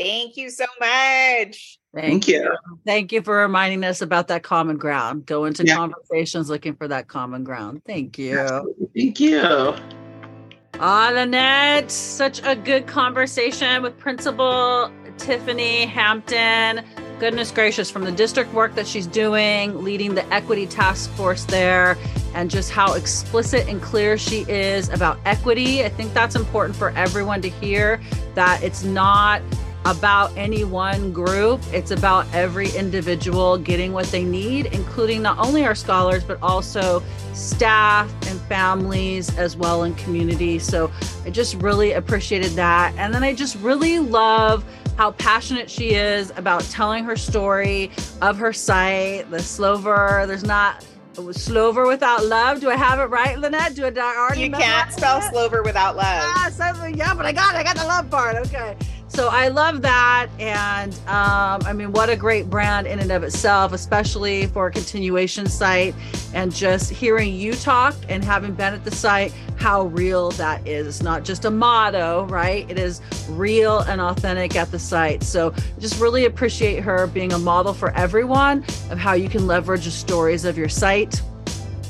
Thank 0.00 0.38
you 0.38 0.48
so 0.48 0.64
much. 0.80 1.78
Thank, 1.94 2.26
you. 2.26 2.56
Thank 2.86 3.12
you 3.12 3.20
for 3.20 3.36
reminding 3.36 3.84
us 3.84 4.00
about 4.00 4.28
that 4.28 4.42
common 4.42 4.78
ground. 4.78 5.26
Go 5.26 5.44
into 5.44 5.66
yeah. 5.66 5.76
conversations 5.76 6.48
looking 6.48 6.74
for 6.74 6.88
that 6.88 7.06
common 7.06 7.44
ground. 7.44 7.82
Thank 7.84 8.16
you. 8.16 8.74
Thank 8.96 9.20
you. 9.20 9.74
Ah, 10.82 11.10
Lynette, 11.12 11.90
such 11.90 12.40
a 12.44 12.56
good 12.56 12.86
conversation 12.86 13.82
with 13.82 13.98
Principal 13.98 14.90
Tiffany 15.18 15.84
Hampton. 15.84 16.82
Goodness 17.18 17.50
gracious, 17.50 17.90
from 17.90 18.04
the 18.04 18.12
district 18.12 18.54
work 18.54 18.74
that 18.76 18.86
she's 18.86 19.06
doing, 19.06 19.84
leading 19.84 20.14
the 20.14 20.26
equity 20.32 20.66
task 20.66 21.10
force 21.10 21.44
there, 21.44 21.98
and 22.34 22.50
just 22.50 22.70
how 22.70 22.94
explicit 22.94 23.68
and 23.68 23.82
clear 23.82 24.16
she 24.16 24.46
is 24.48 24.88
about 24.88 25.18
equity. 25.26 25.84
I 25.84 25.90
think 25.90 26.14
that's 26.14 26.34
important 26.34 26.76
for 26.76 26.88
everyone 26.90 27.42
to 27.42 27.50
hear 27.50 28.00
that 28.34 28.62
it's 28.62 28.82
not 28.82 29.42
about 29.84 30.36
any 30.36 30.64
one 30.64 31.12
group. 31.12 31.60
It's 31.72 31.90
about 31.90 32.26
every 32.34 32.70
individual 32.70 33.56
getting 33.56 33.92
what 33.92 34.06
they 34.06 34.24
need, 34.24 34.66
including 34.66 35.22
not 35.22 35.38
only 35.38 35.64
our 35.64 35.74
scholars, 35.74 36.24
but 36.24 36.38
also 36.42 37.02
staff 37.32 38.12
and 38.28 38.40
families 38.42 39.36
as 39.38 39.56
well 39.56 39.84
in 39.84 39.94
community. 39.94 40.58
So 40.58 40.90
I 41.24 41.30
just 41.30 41.54
really 41.56 41.92
appreciated 41.92 42.52
that. 42.52 42.94
And 42.96 43.14
then 43.14 43.22
I 43.22 43.34
just 43.34 43.56
really 43.56 43.98
love 43.98 44.64
how 44.96 45.12
passionate 45.12 45.70
she 45.70 45.94
is 45.94 46.30
about 46.36 46.62
telling 46.64 47.04
her 47.04 47.16
story 47.16 47.90
of 48.20 48.36
her 48.36 48.52
site, 48.52 49.30
the 49.30 49.40
Slover. 49.40 50.24
There's 50.26 50.44
not 50.44 50.84
Slover 51.32 51.86
without 51.86 52.24
love. 52.26 52.60
Do 52.60 52.70
I 52.70 52.76
have 52.76 52.98
it 52.98 53.04
right, 53.04 53.38
Lynette? 53.38 53.74
Do 53.74 53.84
I 53.84 54.16
already? 54.16 54.42
You 54.42 54.50
can't 54.50 54.92
spell 54.92 55.20
Slover 55.22 55.62
without 55.62 55.96
love. 55.96 56.04
Ah, 56.06 56.50
so, 56.52 56.86
yeah, 56.86 57.14
but 57.14 57.26
I 57.26 57.32
got 57.32 57.54
it. 57.54 57.58
I 57.58 57.62
got 57.62 57.76
the 57.76 57.84
love 57.84 58.10
part. 58.10 58.36
Okay 58.36 58.76
so 59.10 59.28
I 59.28 59.48
love 59.48 59.82
that. 59.82 60.28
And 60.38 60.94
um, 61.08 61.60
I 61.66 61.72
mean, 61.74 61.92
what 61.92 62.08
a 62.08 62.16
great 62.16 62.48
brand 62.48 62.86
in 62.86 63.00
and 63.00 63.10
of 63.10 63.24
itself, 63.24 63.72
especially 63.72 64.46
for 64.46 64.68
a 64.68 64.70
continuation 64.70 65.46
site. 65.46 65.94
And 66.32 66.54
just 66.54 66.90
hearing 66.90 67.34
you 67.34 67.52
talk 67.54 67.94
and 68.08 68.24
having 68.24 68.54
been 68.54 68.72
at 68.72 68.84
the 68.84 68.90
site, 68.90 69.34
how 69.56 69.86
real 69.86 70.30
that 70.32 70.66
is. 70.66 70.86
It's 70.86 71.02
not 71.02 71.24
just 71.24 71.44
a 71.44 71.50
motto, 71.50 72.24
right? 72.26 72.70
It 72.70 72.78
is 72.78 73.02
real 73.28 73.80
and 73.80 74.00
authentic 74.00 74.54
at 74.54 74.70
the 74.70 74.78
site. 74.78 75.24
So 75.24 75.52
just 75.80 76.00
really 76.00 76.24
appreciate 76.26 76.80
her 76.84 77.08
being 77.08 77.32
a 77.32 77.38
model 77.38 77.74
for 77.74 77.90
everyone 77.90 78.64
of 78.90 78.98
how 78.98 79.14
you 79.14 79.28
can 79.28 79.46
leverage 79.46 79.86
the 79.86 79.90
stories 79.90 80.44
of 80.44 80.56
your 80.56 80.68
site 80.68 81.20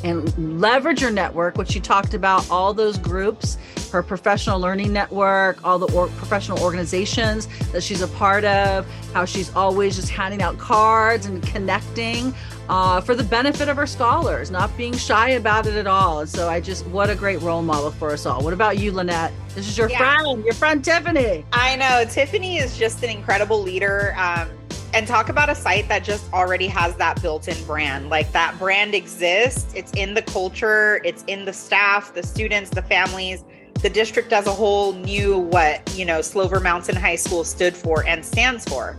and 0.05 0.61
leverage 0.61 1.03
your 1.03 1.11
network, 1.11 1.57
which 1.57 1.75
you 1.75 1.81
talked 1.81 2.15
about, 2.15 2.49
all 2.51 2.73
those 2.73 2.99
groups, 2.99 3.59
her 3.93 4.03
professional 4.03 4.61
learning 4.61 4.93
network, 4.93 5.65
all 5.65 5.79
the 5.79 5.93
or- 5.93 6.09
professional 6.09 6.59
organizations 6.61 7.49
that 7.73 7.83
she's 7.83 8.03
a 8.03 8.09
part 8.09 8.45
of, 8.45 8.87
how 9.13 9.25
she's 9.25 9.55
always 9.55 9.97
just 9.97 10.09
handing 10.09 10.43
out 10.43 10.57
cards 10.59 11.27
and 11.27 11.43
connecting 11.43 12.35
uh, 12.69 13.01
for 13.01 13.15
the 13.15 13.25
benefit 13.25 13.69
of 13.69 13.77
her 13.77 13.87
scholars, 13.87 14.51
not 14.51 14.75
being 14.77 14.97
shy 14.97 15.31
about 15.31 15.67
it 15.67 15.75
at 15.75 15.87
all. 15.89 16.21
And 16.21 16.29
so 16.29 16.49
I 16.49 16.61
just, 16.61 16.87
what 16.87 17.11
a 17.11 17.15
great 17.15 17.41
role 17.41 17.63
model 17.63 17.91
for 17.91 18.11
us 18.11 18.27
all. 18.27 18.43
What 18.45 18.53
about 18.53 18.79
you, 18.79 18.93
Lynette? 18.93 19.33
This 19.55 19.69
is 19.69 19.77
your 19.77 19.91
yeah. 19.91 19.99
friend, 19.99 20.45
your 20.45 20.55
friend 20.55 20.85
Tiffany. 20.85 21.45
I 21.53 21.77
know. 21.77 22.05
Tiffany 22.09 22.59
is 22.59 22.79
just 22.79 23.03
an 23.03 23.11
incredible 23.11 23.61
leader. 23.61 24.15
Um, 24.17 24.49
and 24.93 25.07
talk 25.07 25.29
about 25.29 25.49
a 25.49 25.55
site 25.55 25.89
that 25.89 26.05
just 26.05 26.31
already 26.33 26.67
has 26.67 26.97
that 26.97 27.21
built-in 27.23 27.63
brand. 27.65 28.09
Like 28.09 28.33
that 28.33 28.59
brand 28.59 28.95
exists. 28.95 29.73
It's 29.75 29.93
in 29.93 30.15
the 30.15 30.23
culture. 30.23 31.01
It's 31.05 31.25
in 31.27 31.45
the 31.45 31.53
staff 31.53 32.15
the 32.15 32.23
students 32.23 32.71
the 32.71 32.83
families. 32.83 33.45
The 33.83 33.91
district 33.91 34.33
as 34.33 34.47
a 34.47 34.53
whole 34.53 34.93
knew 34.93 35.39
what 35.39 35.97
you 35.97 36.05
know 36.05 36.21
slover 36.21 36.61
mountain 36.61 36.97
high 36.97 37.17
school 37.17 37.45
stood 37.45 37.75
for 37.75 38.05
and 38.07 38.25
stands 38.25 38.65
for. 38.67 38.97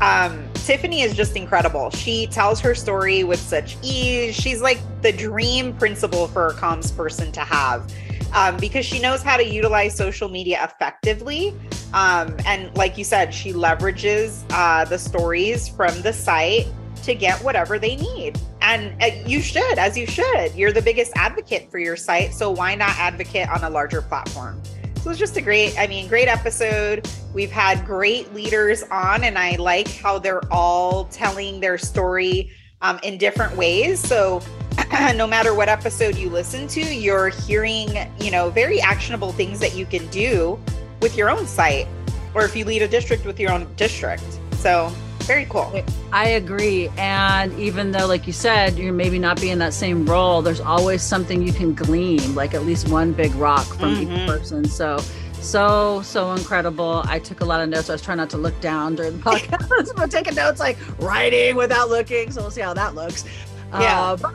Um, 0.00 0.48
tiffany 0.54 1.02
is 1.02 1.14
just 1.14 1.36
incredible. 1.36 1.90
She 1.90 2.26
tells 2.28 2.58
her 2.60 2.74
story 2.74 3.22
with 3.22 3.40
such 3.40 3.76
ease. 3.82 4.34
She's 4.34 4.62
like 4.62 4.78
the 5.02 5.12
dream 5.12 5.76
principal 5.76 6.26
for 6.26 6.48
a 6.48 6.54
comms 6.54 6.94
person 6.96 7.32
to 7.32 7.40
have 7.40 7.92
um, 8.32 8.56
because 8.56 8.86
she 8.86 8.98
knows 8.98 9.22
how 9.22 9.36
to 9.36 9.44
utilize 9.44 9.94
social 9.94 10.28
media 10.28 10.62
effectively. 10.64 11.54
Um, 11.92 12.36
and 12.46 12.74
like 12.76 12.96
you 12.96 13.04
said, 13.04 13.34
she 13.34 13.52
leverages 13.52 14.44
uh, 14.50 14.84
the 14.84 14.98
stories 14.98 15.68
from 15.68 16.00
the 16.02 16.12
site 16.12 16.66
to 17.02 17.14
get 17.14 17.42
whatever 17.42 17.78
they 17.78 17.96
need. 17.96 18.38
And 18.60 18.94
uh, 19.02 19.10
you 19.26 19.40
should, 19.40 19.78
as 19.78 19.96
you 19.96 20.06
should. 20.06 20.54
You're 20.54 20.72
the 20.72 20.82
biggest 20.82 21.12
advocate 21.16 21.70
for 21.70 21.78
your 21.78 21.96
site. 21.96 22.34
So 22.34 22.50
why 22.50 22.74
not 22.74 22.90
advocate 22.98 23.48
on 23.48 23.64
a 23.64 23.70
larger 23.70 24.02
platform? 24.02 24.62
So 24.96 25.10
it's 25.10 25.18
just 25.18 25.36
a 25.38 25.40
great, 25.40 25.78
I 25.78 25.86
mean, 25.86 26.08
great 26.08 26.28
episode. 26.28 27.08
We've 27.32 27.50
had 27.50 27.86
great 27.86 28.34
leaders 28.34 28.82
on, 28.90 29.24
and 29.24 29.38
I 29.38 29.56
like 29.56 29.88
how 29.88 30.18
they're 30.18 30.44
all 30.52 31.06
telling 31.06 31.58
their 31.60 31.78
story 31.78 32.50
um, 32.82 33.00
in 33.02 33.16
different 33.16 33.56
ways. 33.56 33.98
So 33.98 34.42
no 35.14 35.26
matter 35.26 35.54
what 35.54 35.70
episode 35.70 36.16
you 36.16 36.28
listen 36.28 36.68
to, 36.68 36.80
you're 36.82 37.30
hearing, 37.30 37.88
you 38.20 38.30
know, 38.30 38.50
very 38.50 38.78
actionable 38.80 39.32
things 39.32 39.58
that 39.60 39.74
you 39.74 39.86
can 39.86 40.06
do 40.08 40.60
with 41.00 41.16
your 41.16 41.30
own 41.30 41.46
site 41.46 41.86
or 42.34 42.44
if 42.44 42.54
you 42.54 42.64
lead 42.64 42.82
a 42.82 42.88
district 42.88 43.24
with 43.24 43.38
your 43.40 43.52
own 43.52 43.66
district. 43.76 44.24
So, 44.54 44.92
very 45.20 45.46
cool. 45.46 45.84
I 46.12 46.28
agree. 46.28 46.88
And 46.96 47.52
even 47.58 47.92
though, 47.92 48.06
like 48.06 48.26
you 48.26 48.32
said, 48.32 48.76
you're 48.76 48.92
maybe 48.92 49.18
not 49.18 49.40
being 49.40 49.52
in 49.52 49.58
that 49.60 49.74
same 49.74 50.04
role, 50.06 50.42
there's 50.42 50.60
always 50.60 51.02
something 51.02 51.42
you 51.42 51.52
can 51.52 51.74
glean, 51.74 52.34
like 52.34 52.54
at 52.54 52.64
least 52.64 52.88
one 52.88 53.12
big 53.12 53.32
rock 53.34 53.66
from 53.66 53.94
mm-hmm. 53.94 54.12
each 54.12 54.26
person. 54.26 54.64
So, 54.64 54.98
so 55.40 56.02
so 56.02 56.32
incredible 56.34 57.02
i 57.06 57.18
took 57.18 57.40
a 57.40 57.44
lot 57.44 57.62
of 57.62 57.68
notes 57.70 57.88
i 57.88 57.92
was 57.92 58.02
trying 58.02 58.18
not 58.18 58.28
to 58.28 58.36
look 58.36 58.58
down 58.60 58.94
during 58.94 59.18
the 59.18 59.22
podcast 59.30 59.96
but 59.96 60.10
taking 60.10 60.34
notes 60.34 60.60
like 60.60 60.76
writing 60.98 61.56
without 61.56 61.88
looking 61.88 62.30
so 62.30 62.42
we'll 62.42 62.50
see 62.50 62.60
how 62.60 62.74
that 62.74 62.94
looks 62.94 63.24
yeah. 63.72 64.16
Uh, 64.22 64.32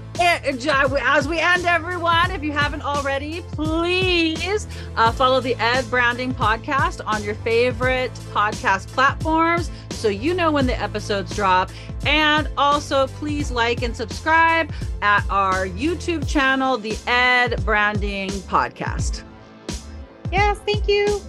as 1.01 1.27
we 1.27 1.39
end, 1.39 1.65
everyone, 1.65 2.31
if 2.31 2.43
you 2.43 2.51
haven't 2.51 2.81
already, 2.81 3.41
please 3.51 4.67
uh, 4.95 5.11
follow 5.11 5.41
the 5.41 5.55
Ed 5.55 5.89
Branding 5.89 6.33
Podcast 6.33 7.01
on 7.05 7.23
your 7.23 7.35
favorite 7.35 8.13
podcast 8.31 8.87
platforms 8.87 9.69
so 9.89 10.07
you 10.09 10.33
know 10.33 10.51
when 10.51 10.67
the 10.67 10.79
episodes 10.79 11.35
drop. 11.35 11.69
And 12.05 12.47
also, 12.57 13.07
please 13.07 13.49
like 13.49 13.81
and 13.81 13.95
subscribe 13.95 14.71
at 15.01 15.25
our 15.29 15.65
YouTube 15.67 16.27
channel, 16.27 16.77
the 16.77 16.95
Ed 17.07 17.63
Branding 17.65 18.29
Podcast. 18.29 19.23
Yes, 20.31 20.59
thank 20.65 20.87
you. 20.87 21.21